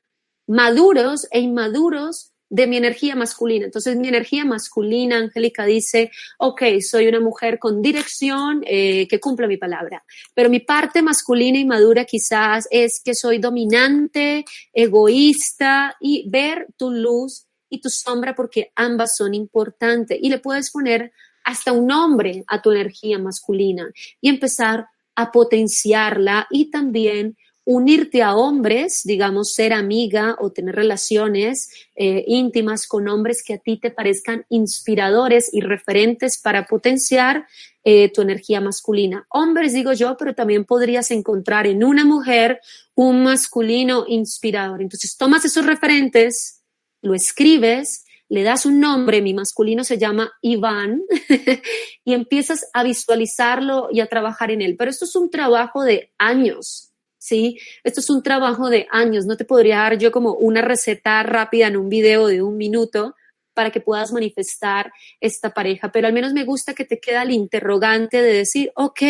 [0.47, 3.64] maduros e inmaduros de mi energía masculina?
[3.64, 9.49] Entonces, mi energía masculina, Angélica dice, ok, soy una mujer con dirección eh, que cumple
[9.49, 10.05] mi palabra,
[10.35, 16.93] pero mi parte masculina y madura quizás es que soy dominante, egoísta y ver tu
[16.93, 21.11] luz y tu sombra porque ambas son importantes y le puedes poner
[21.45, 28.34] hasta un nombre a tu energía masculina y empezar a potenciarla y también unirte a
[28.34, 33.91] hombres, digamos, ser amiga o tener relaciones eh, íntimas con hombres que a ti te
[33.91, 37.47] parezcan inspiradores y referentes para potenciar
[37.84, 39.26] eh, tu energía masculina.
[39.28, 42.61] Hombres, digo yo, pero también podrías encontrar en una mujer
[42.95, 44.82] un masculino inspirador.
[44.82, 46.62] Entonces, tomas esos referentes,
[47.03, 51.03] lo escribes, le das un nombre, mi masculino se llama Iván,
[52.05, 54.76] y empiezas a visualizarlo y a trabajar en él.
[54.78, 57.59] Pero esto es un trabajo de años, ¿sí?
[57.83, 61.66] Esto es un trabajo de años, no te podría dar yo como una receta rápida
[61.66, 63.16] en un video de un minuto
[63.53, 67.33] para que puedas manifestar esta pareja, pero al menos me gusta que te queda el
[67.33, 69.03] interrogante de decir, ok,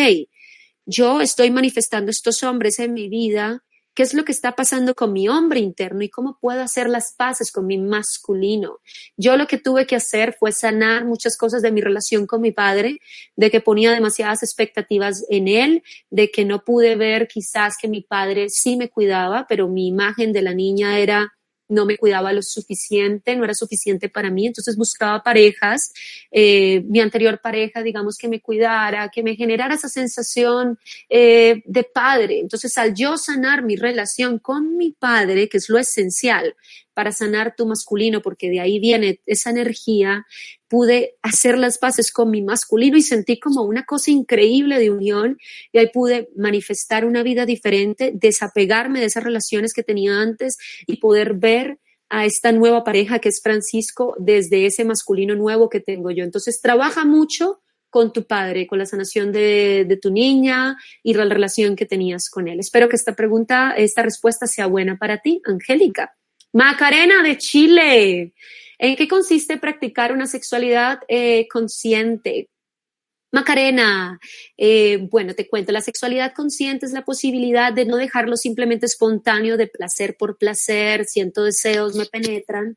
[0.87, 3.63] yo estoy manifestando estos hombres en mi vida,
[3.93, 7.13] qué es lo que está pasando con mi hombre interno y cómo puedo hacer las
[7.17, 8.79] paces con mi masculino.
[9.17, 12.51] Yo lo que tuve que hacer fue sanar muchas cosas de mi relación con mi
[12.51, 12.99] padre,
[13.35, 18.01] de que ponía demasiadas expectativas en él, de que no pude ver quizás que mi
[18.01, 21.33] padre sí me cuidaba, pero mi imagen de la niña era
[21.71, 25.93] no me cuidaba lo suficiente, no era suficiente para mí, entonces buscaba parejas,
[26.31, 30.77] eh, mi anterior pareja, digamos, que me cuidara, que me generara esa sensación
[31.09, 32.39] eh, de padre.
[32.39, 36.55] Entonces, al yo sanar mi relación con mi padre, que es lo esencial,
[36.93, 40.25] para sanar tu masculino, porque de ahí viene esa energía,
[40.67, 45.37] pude hacer las paces con mi masculino y sentí como una cosa increíble de unión
[45.71, 50.97] y ahí pude manifestar una vida diferente, desapegarme de esas relaciones que tenía antes y
[50.97, 51.79] poder ver
[52.09, 56.25] a esta nueva pareja que es Francisco desde ese masculino nuevo que tengo yo.
[56.25, 61.25] Entonces, trabaja mucho con tu padre, con la sanación de, de, tu niña y la
[61.25, 62.59] relación que tenías con él.
[62.59, 66.15] Espero que esta pregunta, esta respuesta sea buena para ti, Angélica.
[66.53, 68.33] Macarena de Chile.
[68.77, 72.49] ¿En qué consiste practicar una sexualidad eh, consciente?
[73.31, 74.19] Macarena,
[74.57, 79.55] eh, bueno, te cuento, la sexualidad consciente es la posibilidad de no dejarlo simplemente espontáneo,
[79.55, 82.75] de placer por placer, siento deseos, me penetran,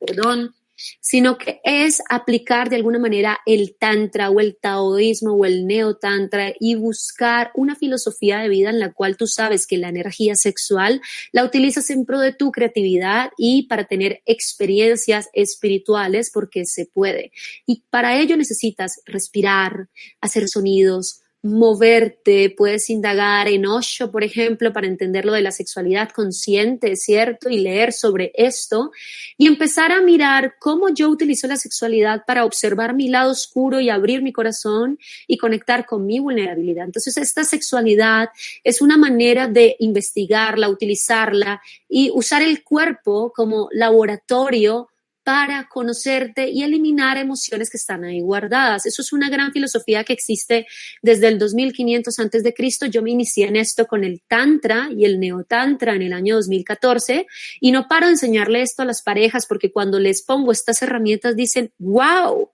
[0.00, 0.55] perdón,
[1.00, 6.52] sino que es aplicar de alguna manera el tantra o el taoísmo o el neotantra
[6.58, 11.00] y buscar una filosofía de vida en la cual tú sabes que la energía sexual
[11.32, 17.32] la utilizas en pro de tu creatividad y para tener experiencias espirituales porque se puede.
[17.66, 19.88] Y para ello necesitas respirar,
[20.20, 26.10] hacer sonidos, moverte, puedes indagar en Osho, por ejemplo, para entender lo de la sexualidad
[26.10, 27.48] consciente, ¿cierto?
[27.48, 28.90] Y leer sobre esto
[29.38, 33.90] y empezar a mirar cómo yo utilizo la sexualidad para observar mi lado oscuro y
[33.90, 36.86] abrir mi corazón y conectar con mi vulnerabilidad.
[36.86, 38.30] Entonces, esta sexualidad
[38.64, 44.88] es una manera de investigarla, utilizarla y usar el cuerpo como laboratorio
[45.26, 48.86] para conocerte y eliminar emociones que están ahí guardadas.
[48.86, 50.68] Eso es una gran filosofía que existe
[51.02, 52.86] desde el 2500 antes de Cristo.
[52.86, 57.26] Yo me inicié en esto con el Tantra y el Neotantra en el año 2014
[57.60, 61.34] y no paro de enseñarle esto a las parejas porque cuando les pongo estas herramientas
[61.34, 62.52] dicen, wow,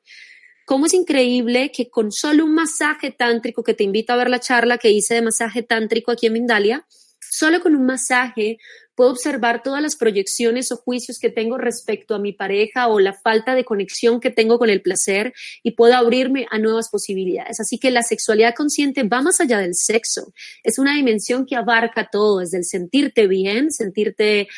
[0.64, 4.40] cómo es increíble que con solo un masaje tántrico, que te invito a ver la
[4.40, 6.86] charla que hice de masaje tántrico aquí en Mindalia,
[7.20, 8.56] solo con un masaje
[8.94, 13.12] puedo observar todas las proyecciones o juicios que tengo respecto a mi pareja o la
[13.12, 15.32] falta de conexión que tengo con el placer
[15.62, 17.60] y puedo abrirme a nuevas posibilidades.
[17.60, 20.32] Así que la sexualidad consciente va más allá del sexo.
[20.62, 24.48] Es una dimensión que abarca todo, desde el sentirte bien, sentirte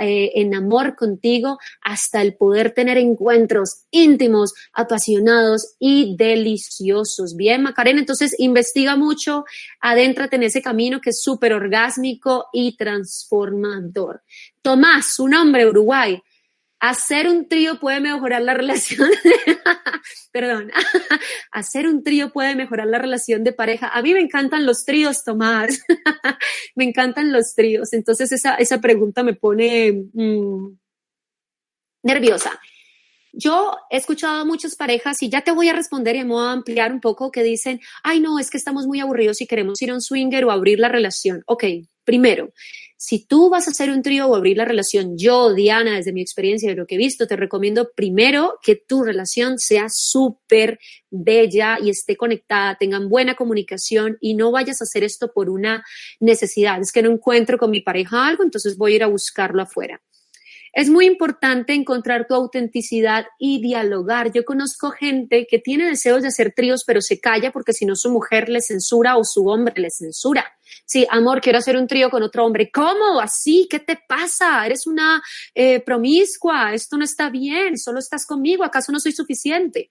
[0.00, 7.36] eh, en amor contigo, hasta el poder tener encuentros íntimos, apasionados y deliciosos.
[7.36, 9.44] Bien, Macarena, entonces investiga mucho,
[9.80, 13.57] adéntrate en ese camino que es súper orgásmico y transformador.
[14.62, 16.22] Tomás, su nombre, Uruguay.
[16.80, 19.10] Hacer un trío puede mejorar la relación,
[20.32, 20.70] perdón,
[21.50, 23.88] hacer un trío puede mejorar la relación de pareja.
[23.88, 25.82] A mí me encantan los tríos, Tomás,
[26.76, 27.92] me encantan los tríos.
[27.92, 30.78] Entonces esa, esa pregunta me pone mm,
[32.04, 32.60] nerviosa.
[33.32, 36.46] Yo he escuchado a muchas parejas y ya te voy a responder y me voy
[36.46, 39.80] a ampliar un poco que dicen, ay no, es que estamos muy aburridos y queremos
[39.82, 41.42] ir a un swinger o abrir la relación.
[41.46, 41.64] Ok,
[42.04, 42.52] primero,
[43.00, 46.20] si tú vas a hacer un trío o abrir la relación, yo, Diana, desde mi
[46.20, 51.78] experiencia de lo que he visto, te recomiendo primero que tu relación sea súper bella
[51.80, 55.84] y esté conectada, tengan buena comunicación y no vayas a hacer esto por una
[56.18, 56.80] necesidad.
[56.80, 60.02] Es que no encuentro con mi pareja algo, entonces voy a ir a buscarlo afuera.
[60.72, 64.32] Es muy importante encontrar tu autenticidad y dialogar.
[64.32, 67.94] Yo conozco gente que tiene deseos de hacer tríos, pero se calla porque si no
[67.94, 70.57] su mujer le censura o su hombre le censura.
[70.84, 72.70] Sí, amor, quiero hacer un trío con otro hombre.
[72.70, 73.20] ¿Cómo?
[73.20, 73.66] ¿Así?
[73.70, 74.64] ¿Qué te pasa?
[74.66, 75.22] Eres una
[75.54, 76.74] eh, promiscua.
[76.74, 77.78] Esto no está bien.
[77.78, 78.64] Solo estás conmigo.
[78.64, 79.90] ¿Acaso no soy suficiente?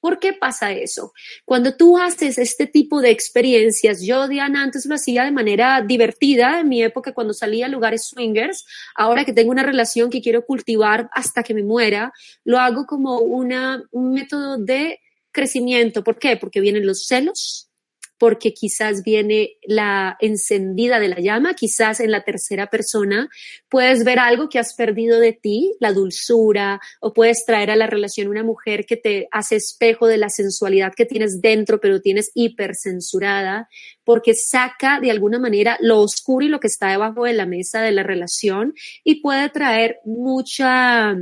[0.00, 1.12] ¿Por qué pasa eso?
[1.44, 6.60] Cuando tú haces este tipo de experiencias, yo, Diana, antes lo hacía de manera divertida
[6.60, 10.46] en mi época cuando salía a lugares swingers, ahora que tengo una relación que quiero
[10.46, 12.12] cultivar hasta que me muera,
[12.44, 15.00] lo hago como una, un método de
[15.32, 16.02] crecimiento.
[16.02, 16.36] ¿Por qué?
[16.38, 17.69] Porque vienen los celos,
[18.20, 23.30] porque quizás viene la encendida de la llama, quizás en la tercera persona
[23.70, 27.86] puedes ver algo que has perdido de ti, la dulzura, o puedes traer a la
[27.86, 32.30] relación una mujer que te hace espejo de la sensualidad que tienes dentro, pero tienes
[32.34, 33.70] hipercensurada,
[34.04, 37.80] porque saca de alguna manera lo oscuro y lo que está debajo de la mesa
[37.80, 41.16] de la relación y puede traer mucha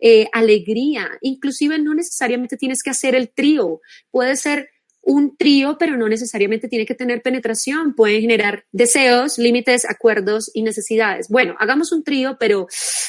[0.00, 1.10] eh, alegría.
[1.20, 4.70] Inclusive no necesariamente tienes que hacer el trío, puede ser
[5.02, 7.94] un trío, pero no necesariamente tiene que tener penetración.
[7.94, 11.28] Pueden generar deseos, límites, acuerdos y necesidades.
[11.28, 12.66] Bueno, hagamos un trío, pero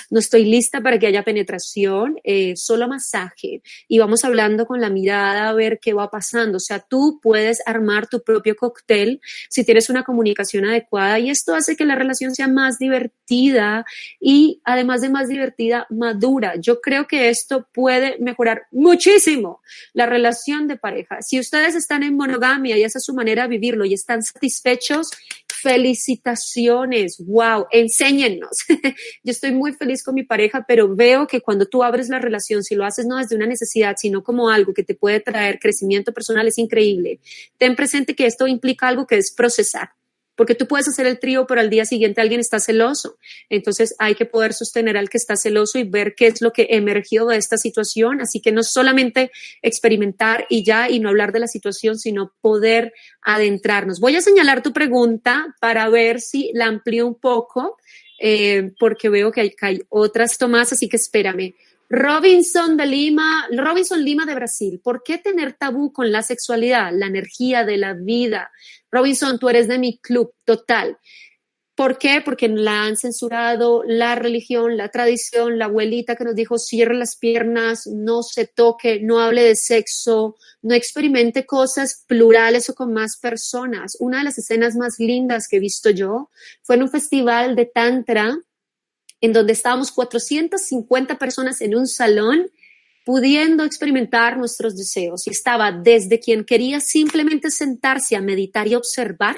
[0.09, 3.61] no estoy lista para que haya penetración, eh, solo masaje.
[3.87, 6.57] Y vamos hablando con la mirada a ver qué va pasando.
[6.57, 11.53] O sea, tú puedes armar tu propio cóctel si tienes una comunicación adecuada y esto
[11.53, 13.85] hace que la relación sea más divertida
[14.19, 16.53] y además de más divertida, madura.
[16.59, 19.61] Yo creo que esto puede mejorar muchísimo
[19.93, 21.21] la relación de pareja.
[21.21, 25.09] Si ustedes están en monogamia y esa es su manera de vivirlo y están satisfechos,
[25.47, 28.57] felicitaciones, wow, enséñennos.
[29.23, 32.63] Yo estoy muy feliz con mi pareja, pero veo que cuando tú abres la relación,
[32.63, 36.13] si lo haces no desde una necesidad, sino como algo que te puede traer crecimiento
[36.13, 37.19] personal, es increíble.
[37.57, 39.98] Ten presente que esto implica algo que es procesar
[40.39, 43.17] porque tú puedes hacer el trío, pero al día siguiente alguien está celoso.
[43.49, 46.67] Entonces hay que poder sostener al que está celoso y ver qué es lo que
[46.69, 48.21] emergió de esta situación.
[48.21, 49.31] Así que no solamente
[49.61, 53.99] experimentar y ya y no hablar de la situación, sino poder adentrarnos.
[53.99, 57.75] Voy a señalar tu pregunta para ver si la amplío un poco,
[58.17, 61.53] eh, porque veo que hay, que hay otras tomas, así que espérame.
[61.89, 64.79] Robinson de Lima, Robinson Lima de Brasil.
[64.83, 68.51] ¿Por qué tener tabú con la sexualidad, la energía de la vida?
[68.91, 70.97] Robinson, tú eres de mi club total.
[71.73, 72.21] ¿Por qué?
[72.23, 77.15] Porque la han censurado la religión, la tradición, la abuelita que nos dijo cierre las
[77.15, 83.17] piernas, no se toque, no hable de sexo, no experimente cosas plurales o con más
[83.17, 83.95] personas.
[83.99, 86.29] Una de las escenas más lindas que he visto yo
[86.63, 88.37] fue en un festival de Tantra
[89.21, 92.49] en donde estábamos 450 personas en un salón
[93.09, 95.25] pudiendo experimentar nuestros deseos.
[95.25, 99.35] Y estaba desde quien quería simplemente sentarse a meditar y observar,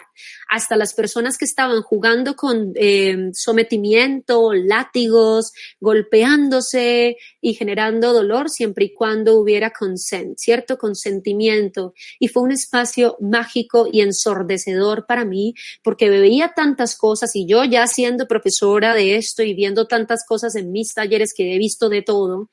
[0.49, 8.83] hasta las personas que estaban jugando con eh, sometimiento, látigos, golpeándose y generando dolor siempre
[8.83, 10.77] y cuando hubiera consent, ¿cierto?
[10.77, 11.93] Consentimiento.
[12.19, 17.63] Y fue un espacio mágico y ensordecedor para mí porque veía tantas cosas y yo
[17.63, 21.87] ya siendo profesora de esto y viendo tantas cosas en mis talleres que he visto
[21.87, 22.49] de todo,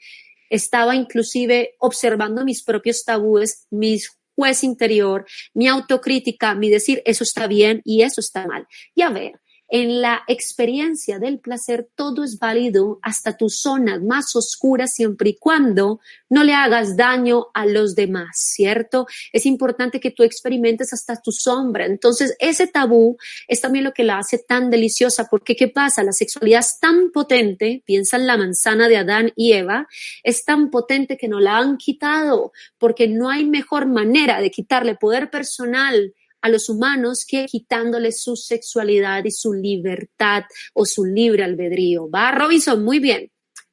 [0.50, 7.48] estaba inclusive observando mis propios tabúes, mis juez interior, mi autocrítica, mi decir, eso está
[7.48, 8.68] bien y eso está mal.
[8.94, 14.34] Y a ver, en la experiencia del placer todo es válido hasta tus zonas más
[14.34, 16.00] oscuras siempre y cuando
[16.30, 19.06] no le hagas daño a los demás, ¿cierto?
[19.32, 21.86] Es importante que tú experimentes hasta tu sombra.
[21.86, 26.02] Entonces, ese tabú es también lo que la hace tan deliciosa, porque ¿qué pasa?
[26.02, 29.86] La sexualidad es tan potente, piensa en la manzana de Adán y Eva,
[30.22, 34.94] es tan potente que no la han quitado, porque no hay mejor manera de quitarle
[34.94, 41.44] poder personal a los humanos que quitándole su sexualidad y su libertad o su libre
[41.44, 42.08] albedrío.
[42.10, 43.30] Va, Robinson, muy bien.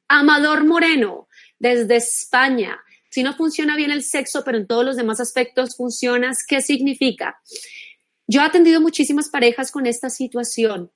[0.08, 2.78] Amador Moreno, desde España.
[3.10, 7.40] Si no funciona bien el sexo, pero en todos los demás aspectos funcionas, ¿qué significa?
[8.28, 10.90] Yo he atendido muchísimas parejas con esta situación.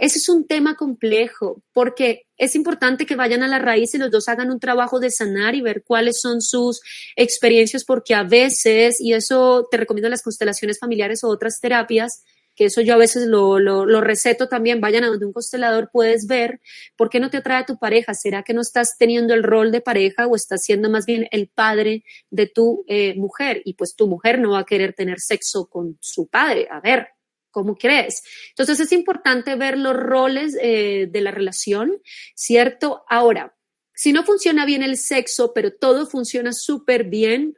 [0.00, 4.10] ese es un tema complejo porque es importante que vayan a la raíz y los
[4.10, 6.80] dos hagan un trabajo de sanar y ver cuáles son sus
[7.16, 12.22] experiencias porque a veces, y eso te recomiendo las constelaciones familiares o otras terapias,
[12.58, 16.26] que eso yo a veces lo, lo, receto también, vayan a donde un constelador puedes
[16.26, 16.60] ver
[16.96, 18.14] por qué no te atrae a tu pareja.
[18.14, 21.46] ¿Será que no estás teniendo el rol de pareja o estás siendo más bien el
[21.46, 23.62] padre de tu eh, mujer?
[23.64, 26.66] Y pues tu mujer no va a querer tener sexo con su padre.
[26.70, 27.10] A ver,
[27.50, 28.22] ¿Cómo crees?
[28.50, 32.00] Entonces es importante ver los roles eh, de la relación,
[32.34, 33.04] ¿cierto?
[33.08, 33.56] Ahora,
[33.94, 37.56] si no funciona bien el sexo, pero todo funciona súper bien,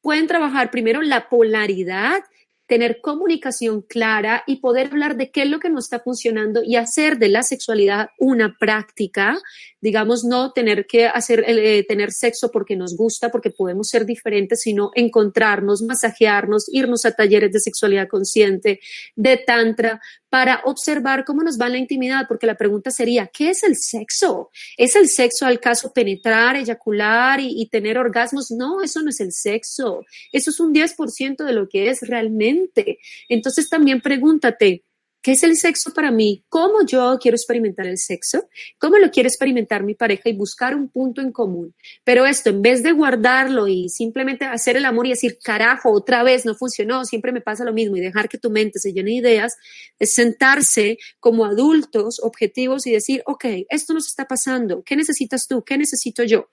[0.00, 2.22] pueden trabajar primero la polaridad
[2.70, 6.76] tener comunicación clara y poder hablar de qué es lo que no está funcionando y
[6.76, 9.36] hacer de la sexualidad una práctica,
[9.80, 14.62] digamos, no tener que hacer, eh, tener sexo porque nos gusta, porque podemos ser diferentes,
[14.62, 18.80] sino encontrarnos, masajearnos, irnos a talleres de sexualidad consciente,
[19.16, 23.64] de tantra, para observar cómo nos va la intimidad, porque la pregunta sería, ¿qué es
[23.64, 24.50] el sexo?
[24.76, 28.50] ¿Es el sexo al caso penetrar, eyacular y tener orgasmos?
[28.50, 30.04] No, eso no es el sexo.
[30.32, 32.98] Eso es un 10% de lo que es realmente.
[33.28, 34.84] Entonces también pregúntate,
[35.22, 36.44] ¿Qué es el sexo para mí?
[36.48, 38.48] ¿Cómo yo quiero experimentar el sexo?
[38.78, 40.30] ¿Cómo lo quiere experimentar mi pareja?
[40.30, 41.74] Y buscar un punto en común.
[42.04, 46.22] Pero esto, en vez de guardarlo y simplemente hacer el amor y decir, carajo, otra
[46.22, 49.10] vez no funcionó, siempre me pasa lo mismo y dejar que tu mente se llene
[49.10, 49.56] de ideas,
[49.98, 54.82] es sentarse como adultos objetivos y decir, ok, esto nos está pasando.
[54.82, 55.62] ¿Qué necesitas tú?
[55.62, 56.48] ¿Qué necesito yo?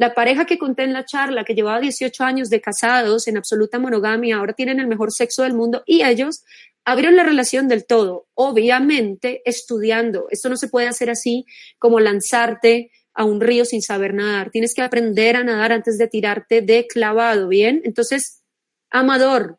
[0.00, 3.78] La pareja que conté en la charla, que llevaba 18 años de casados en absoluta
[3.78, 6.42] monogamia, ahora tienen el mejor sexo del mundo y ellos
[6.84, 10.26] abrieron la relación del todo, obviamente estudiando.
[10.30, 11.44] Esto no se puede hacer así
[11.78, 14.50] como lanzarte a un río sin saber nadar.
[14.50, 17.82] Tienes que aprender a nadar antes de tirarte de clavado, ¿bien?
[17.84, 18.42] Entonces,
[18.90, 19.58] amador,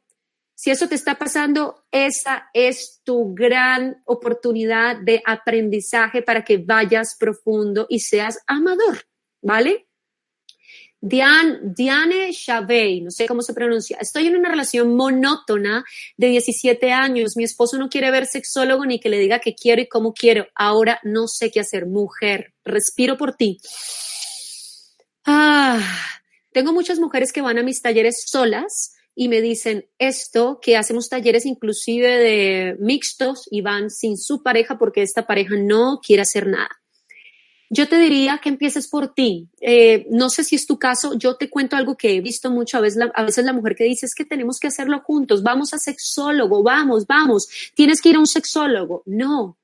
[0.55, 7.17] si eso te está pasando, esa es tu gran oportunidad de aprendizaje para que vayas
[7.19, 9.07] profundo y seas amador,
[9.41, 9.87] ¿vale?
[11.03, 13.97] Diane, Diane Chavey, no sé cómo se pronuncia.
[13.99, 15.83] Estoy en una relación monótona
[16.15, 17.35] de 17 años.
[17.35, 20.45] Mi esposo no quiere ver sexólogo ni que le diga que quiero y cómo quiero.
[20.53, 21.87] Ahora no sé qué hacer.
[21.87, 23.57] Mujer, respiro por ti.
[25.25, 25.81] Ah,
[26.51, 31.09] tengo muchas mujeres que van a mis talleres solas y me dicen esto, que hacemos
[31.09, 36.47] talleres inclusive de mixtos y van sin su pareja porque esta pareja no quiere hacer
[36.47, 36.80] nada.
[37.73, 39.47] Yo te diría que empieces por ti.
[39.61, 42.77] Eh, no sé si es tu caso, yo te cuento algo que he visto mucho,
[42.77, 45.41] a veces, la, a veces la mujer que dice es que tenemos que hacerlo juntos,
[45.41, 49.03] vamos a sexólogo, vamos, vamos, tienes que ir a un sexólogo.
[49.05, 49.57] No,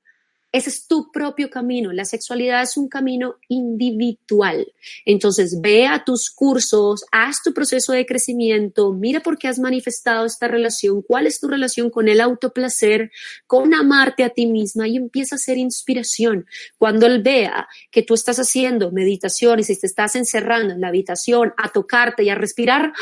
[0.50, 1.92] ese es tu propio camino.
[1.92, 4.72] La sexualidad es un camino individual.
[5.04, 10.24] Entonces, ve a tus cursos, haz tu proceso de crecimiento, mira por qué has manifestado
[10.24, 13.10] esta relación, cuál es tu relación con el autoplacer,
[13.46, 16.46] con amarte a ti misma y empieza a hacer inspiración.
[16.78, 21.52] Cuando él vea que tú estás haciendo meditaciones y te estás encerrando en la habitación
[21.58, 22.92] a tocarte y a respirar,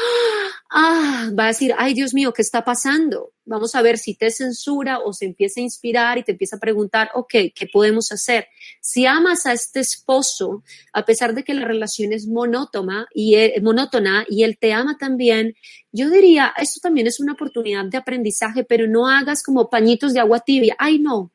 [0.70, 3.32] ah, va a decir, ay Dios mío, ¿qué está pasando?
[3.44, 6.60] Vamos a ver si te censura o se empieza a inspirar y te empieza a
[6.60, 8.48] preguntar, ok, ¿qué podemos hacer?
[8.80, 13.60] Si amas a este esposo, a pesar de que la relación es monótona y, e,
[13.62, 15.54] monótona y él te ama también,
[15.92, 20.20] yo diría, esto también es una oportunidad de aprendizaje, pero no hagas como pañitos de
[20.20, 20.74] agua tibia.
[20.78, 21.32] Ay, no,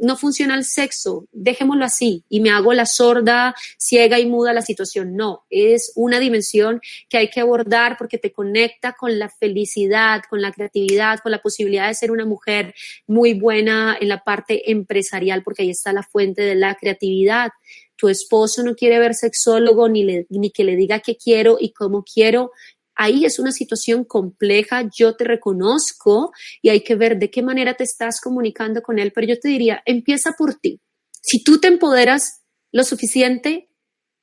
[0.00, 4.62] no funciona el sexo, dejémoslo así y me hago la sorda, ciega y muda la
[4.62, 5.14] situación.
[5.14, 10.40] No, es una dimensión que hay que abordar porque te conecta con la felicidad, con
[10.42, 12.74] la creatividad, con la posibilidad de ser una mujer
[13.06, 17.50] muy buena en la parte empresarial porque ahí está la fuente de la creatividad.
[17.96, 22.02] Tu esposo no quiere ver sexólogo ni, ni que le diga qué quiero y cómo
[22.02, 22.50] quiero
[23.00, 27.72] ahí es una situación compleja, yo te reconozco y hay que ver de qué manera
[27.72, 30.82] te estás comunicando con él, pero yo te diría, empieza por ti.
[31.22, 32.42] Si tú te empoderas
[32.72, 33.70] lo suficiente,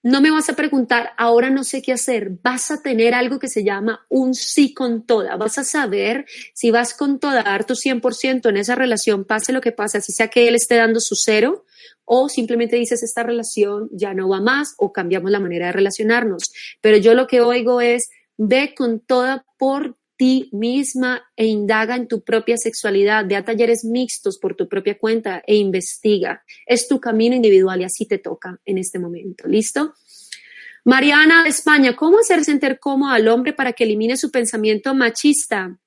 [0.04, 3.48] no me vas a preguntar, ahora no sé qué hacer, vas a tener algo que
[3.48, 7.74] se llama un sí con toda, vas a saber si vas con toda, dar tu
[7.74, 11.16] 100% en esa relación, pase lo que pase, así sea que él esté dando su
[11.16, 11.66] cero,
[12.06, 16.54] o simplemente dices esta relación ya no va más o cambiamos la manera de relacionarnos.
[16.80, 22.08] Pero yo lo que oigo es, Ve con toda por ti misma e indaga en
[22.08, 26.44] tu propia sexualidad, ve a talleres mixtos por tu propia cuenta e investiga.
[26.66, 29.48] Es tu camino individual y así te toca en este momento.
[29.48, 29.94] ¿Listo?
[30.84, 35.78] Mariana España, ¿cómo hacer sentir cómodo al hombre para que elimine su pensamiento machista?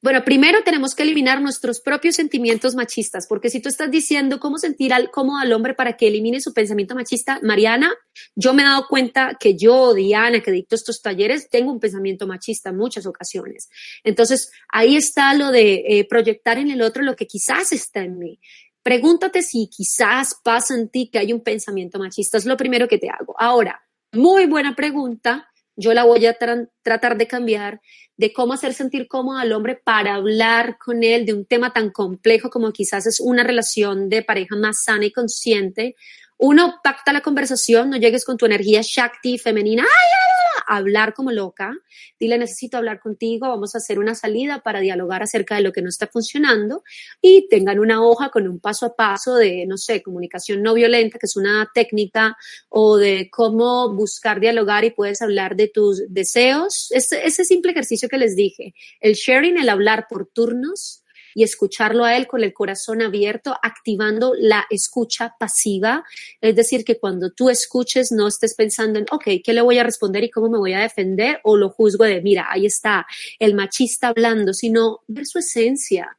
[0.00, 4.56] Bueno, primero tenemos que eliminar nuestros propios sentimientos machistas, porque si tú estás diciendo cómo
[4.58, 7.92] sentir al, cómodo al hombre para que elimine su pensamiento machista, Mariana,
[8.36, 12.28] yo me he dado cuenta que yo, Diana, que dicto estos talleres, tengo un pensamiento
[12.28, 13.70] machista en muchas ocasiones.
[14.04, 18.18] Entonces, ahí está lo de eh, proyectar en el otro lo que quizás está en
[18.20, 18.38] mí.
[18.84, 22.38] Pregúntate si quizás pasa en ti que hay un pensamiento machista.
[22.38, 23.34] Es lo primero que te hago.
[23.36, 23.82] Ahora,
[24.12, 25.47] muy buena pregunta
[25.78, 26.36] yo la voy a
[26.82, 27.80] tratar de cambiar,
[28.16, 31.90] de cómo hacer sentir cómodo al hombre para hablar con él de un tema tan
[31.90, 35.94] complejo como quizás es una relación de pareja más sana y consciente.
[36.36, 40.28] Uno, pacta la conversación, no llegues con tu energía shakti femenina, ¡ay,
[40.68, 41.76] hablar como loca,
[42.20, 45.82] dile necesito hablar contigo, vamos a hacer una salida para dialogar acerca de lo que
[45.82, 46.82] no está funcionando
[47.20, 51.18] y tengan una hoja con un paso a paso de, no sé, comunicación no violenta,
[51.18, 52.36] que es una técnica,
[52.68, 56.88] o de cómo buscar dialogar y puedes hablar de tus deseos.
[56.90, 61.02] Ese, ese simple ejercicio que les dije, el sharing, el hablar por turnos,
[61.38, 66.02] y escucharlo a él con el corazón abierto, activando la escucha pasiva.
[66.40, 69.84] Es decir, que cuando tú escuches no estés pensando en, ok, ¿qué le voy a
[69.84, 71.38] responder y cómo me voy a defender?
[71.44, 73.06] O lo juzgo de, mira, ahí está
[73.38, 76.18] el machista hablando, sino ver su esencia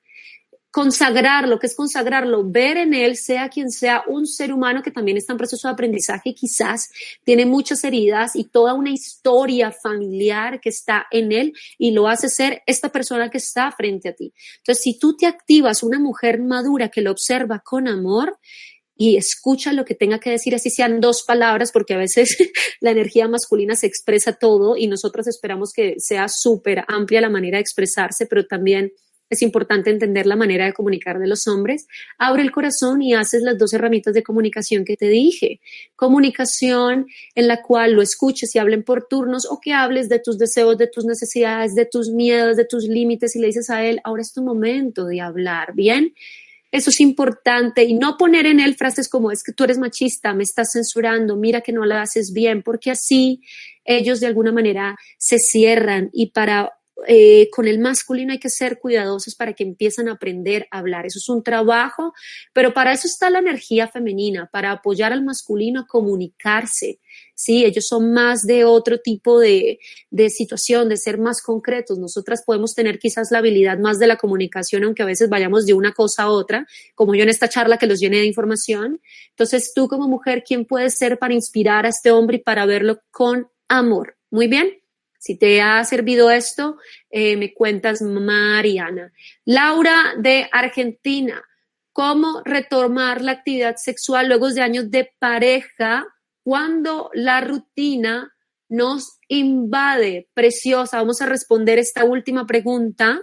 [0.72, 5.18] consagrarlo, que es consagrarlo, ver en él, sea quien sea, un ser humano que también
[5.18, 6.90] está en proceso de aprendizaje quizás
[7.24, 12.30] tiene muchas heridas y toda una historia familiar que está en él y lo hace
[12.30, 14.34] ser esta persona que está frente a ti.
[14.58, 18.38] Entonces, si tú te activas una mujer madura que lo observa con amor,
[19.02, 22.36] y escucha lo que tenga que decir, así sean dos palabras, porque a veces
[22.82, 27.60] la energía masculina se expresa todo y nosotros esperamos que sea súper amplia la manera
[27.60, 28.92] de expresarse, pero también
[29.30, 31.88] es importante entender la manera de comunicar de los hombres.
[32.18, 35.60] Abre el corazón y haces las dos herramientas de comunicación que te dije.
[35.96, 40.38] Comunicación en la cual lo escuches y hablen por turnos o que hables de tus
[40.38, 44.00] deseos, de tus necesidades, de tus miedos, de tus límites y le dices a él,
[44.04, 46.14] ahora es tu momento de hablar, ¿bien?
[46.72, 50.34] Eso es importante y no poner en él frases como es que tú eres machista,
[50.36, 53.42] me estás censurando, mira que no lo haces bien, porque así
[53.86, 58.80] ellos de alguna manera se cierran y para eh, con el masculino hay que ser
[58.80, 61.06] cuidadosos para que empiezan a aprender a hablar.
[61.06, 62.14] Eso es un trabajo,
[62.54, 67.00] pero para eso está la energía femenina, para apoyar al masculino a comunicarse,
[67.36, 67.66] ¿sí?
[67.66, 69.80] Ellos son más de otro tipo de,
[70.10, 71.98] de situación, de ser más concretos.
[72.00, 75.74] Nosotras podemos tener quizás la habilidad más de la comunicación, aunque a veces vayamos de
[75.74, 79.02] una cosa a otra, como yo en esta charla que los llene de información.
[79.30, 83.00] Entonces, tú como mujer, ¿quién puedes ser para inspirar a este hombre y para verlo
[83.12, 84.16] con amor?
[84.32, 84.79] Muy bien.
[85.20, 86.78] Si te ha servido esto,
[87.12, 89.14] eh, me cuentas Mariana.
[89.46, 91.44] Laura de Argentina,
[91.94, 96.08] ¿cómo retomar la actividad sexual luego de años de pareja
[96.44, 98.34] cuando la rutina
[98.70, 100.30] nos invade.
[100.34, 103.22] Preciosa, vamos a responder esta última pregunta.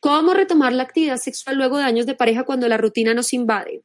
[0.00, 3.82] ¿Cómo retomar la actividad sexual luego de años de pareja cuando la rutina nos invade?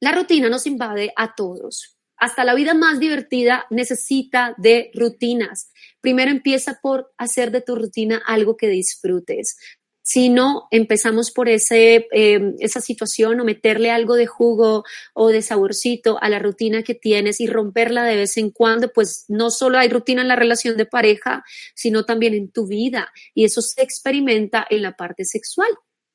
[0.00, 1.93] La rutina nos invade a todos.
[2.24, 5.70] Hasta la vida más divertida necesita de rutinas.
[6.00, 9.58] Primero empieza por hacer de tu rutina algo que disfrutes
[10.06, 15.40] si no empezamos por ese, eh, esa situación o meterle algo de jugo o de
[15.40, 19.78] saborcito a la rutina que tienes y romperla de vez en cuando, pues no solo
[19.78, 21.42] hay rutina en la relación de pareja,
[21.74, 25.70] sino también en tu vida y eso se experimenta en la parte sexual.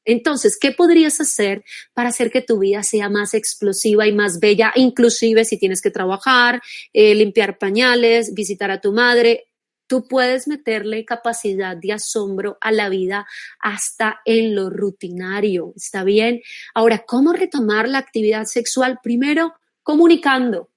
[0.09, 4.71] Entonces, ¿qué podrías hacer para hacer que tu vida sea más explosiva y más bella?
[4.75, 6.61] Inclusive si tienes que trabajar,
[6.93, 9.45] eh, limpiar pañales, visitar a tu madre,
[9.89, 13.25] Tú puedes meterle capacidad de asombro a la vida
[13.59, 16.43] hasta en lo rutinario, ¿está bien?
[16.75, 18.99] Ahora, ¿cómo retomar la actividad sexual?
[19.01, 20.69] Primero, comunicando.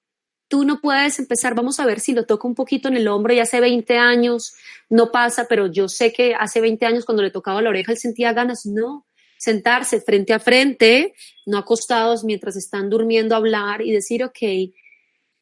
[0.49, 3.35] Tú no puedes empezar, vamos a ver si lo toco un poquito en el hombro
[3.35, 4.55] y hace 20 años
[4.89, 7.99] no pasa, pero yo sé que hace 20 años cuando le tocaba la oreja él
[7.99, 8.65] sentía ganas.
[8.65, 9.07] No,
[9.43, 11.15] sentarse frente a frente,
[11.47, 14.39] no acostados mientras están durmiendo, hablar y decir, ok,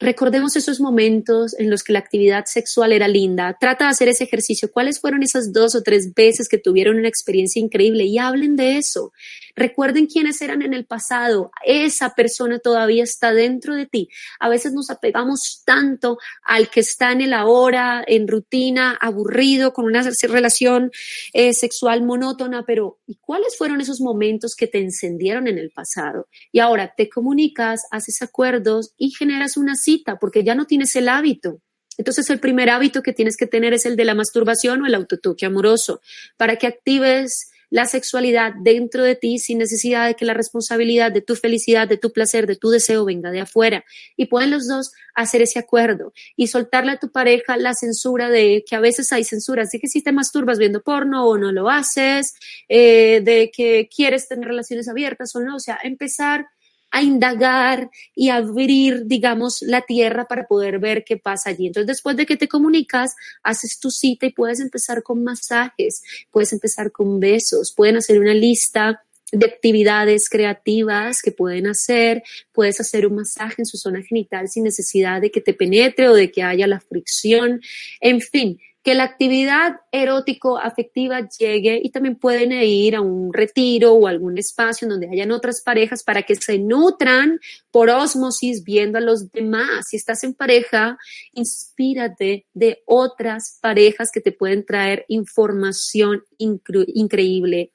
[0.02, 3.58] Recordemos esos momentos en los que la actividad sexual era linda.
[3.60, 4.72] Trata de hacer ese ejercicio.
[4.72, 8.04] ¿Cuáles fueron esas dos o tres veces que tuvieron una experiencia increíble?
[8.04, 9.12] Y hablen de eso.
[9.54, 11.50] Recuerden quiénes eran en el pasado.
[11.66, 14.08] Esa persona todavía está dentro de ti.
[14.38, 19.84] A veces nos apegamos tanto al que está en el ahora, en rutina, aburrido, con
[19.84, 20.90] una relación
[21.34, 26.26] eh, sexual monótona, pero ¿y cuáles fueron esos momentos que te encendieron en el pasado?
[26.52, 29.74] Y ahora te comunicas, haces acuerdos y generas una
[30.20, 31.60] porque ya no tienes el hábito.
[31.98, 34.94] Entonces el primer hábito que tienes que tener es el de la masturbación o el
[34.94, 36.00] autotoque amoroso,
[36.36, 41.20] para que actives la sexualidad dentro de ti sin necesidad de que la responsabilidad de
[41.20, 43.84] tu felicidad, de tu placer, de tu deseo venga de afuera.
[44.16, 48.64] Y pueden los dos hacer ese acuerdo y soltarle a tu pareja la censura de
[48.68, 51.70] que a veces hay censura, así que si te masturbas viendo porno o no lo
[51.70, 52.34] haces,
[52.68, 56.46] eh, de que quieres tener relaciones abiertas o no, o sea, empezar
[56.90, 61.66] a indagar y abrir, digamos, la tierra para poder ver qué pasa allí.
[61.66, 66.52] Entonces, después de que te comunicas, haces tu cita y puedes empezar con masajes, puedes
[66.52, 72.22] empezar con besos, pueden hacer una lista de actividades creativas que pueden hacer,
[72.52, 76.14] puedes hacer un masaje en su zona genital sin necesidad de que te penetre o
[76.14, 77.60] de que haya la fricción,
[78.00, 83.92] en fin, que la actividad erótico afectiva llegue y también pueden ir a un retiro
[83.92, 89.02] o algún espacio donde hayan otras parejas para que se nutran por osmosis viendo a
[89.02, 89.88] los demás.
[89.88, 90.96] Si estás en pareja,
[91.32, 97.72] inspírate de otras parejas que te pueden traer información increíble.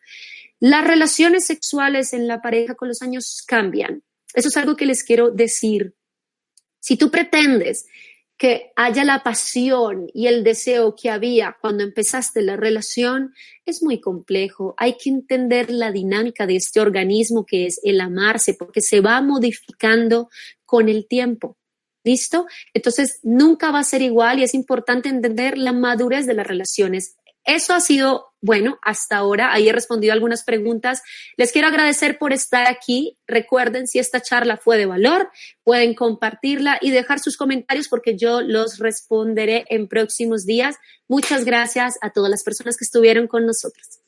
[0.60, 4.02] Las relaciones sexuales en la pareja con los años cambian.
[4.34, 5.94] Eso es algo que les quiero decir.
[6.80, 7.86] Si tú pretendes
[8.38, 13.34] que haya la pasión y el deseo que había cuando empezaste la relación
[13.66, 14.74] es muy complejo.
[14.78, 19.22] Hay que entender la dinámica de este organismo que es el amarse, porque se va
[19.22, 20.30] modificando
[20.66, 21.58] con el tiempo.
[22.04, 22.46] ¿Listo?
[22.74, 27.16] Entonces, nunca va a ser igual y es importante entender la madurez de las relaciones.
[27.44, 31.02] Eso ha sido bueno, hasta ahora ahí he respondido algunas preguntas.
[31.36, 33.18] Les quiero agradecer por estar aquí.
[33.26, 35.32] Recuerden, si esta charla fue de valor,
[35.64, 40.76] pueden compartirla y dejar sus comentarios porque yo los responderé en próximos días.
[41.08, 44.02] Muchas gracias a todas las personas que estuvieron con nosotros.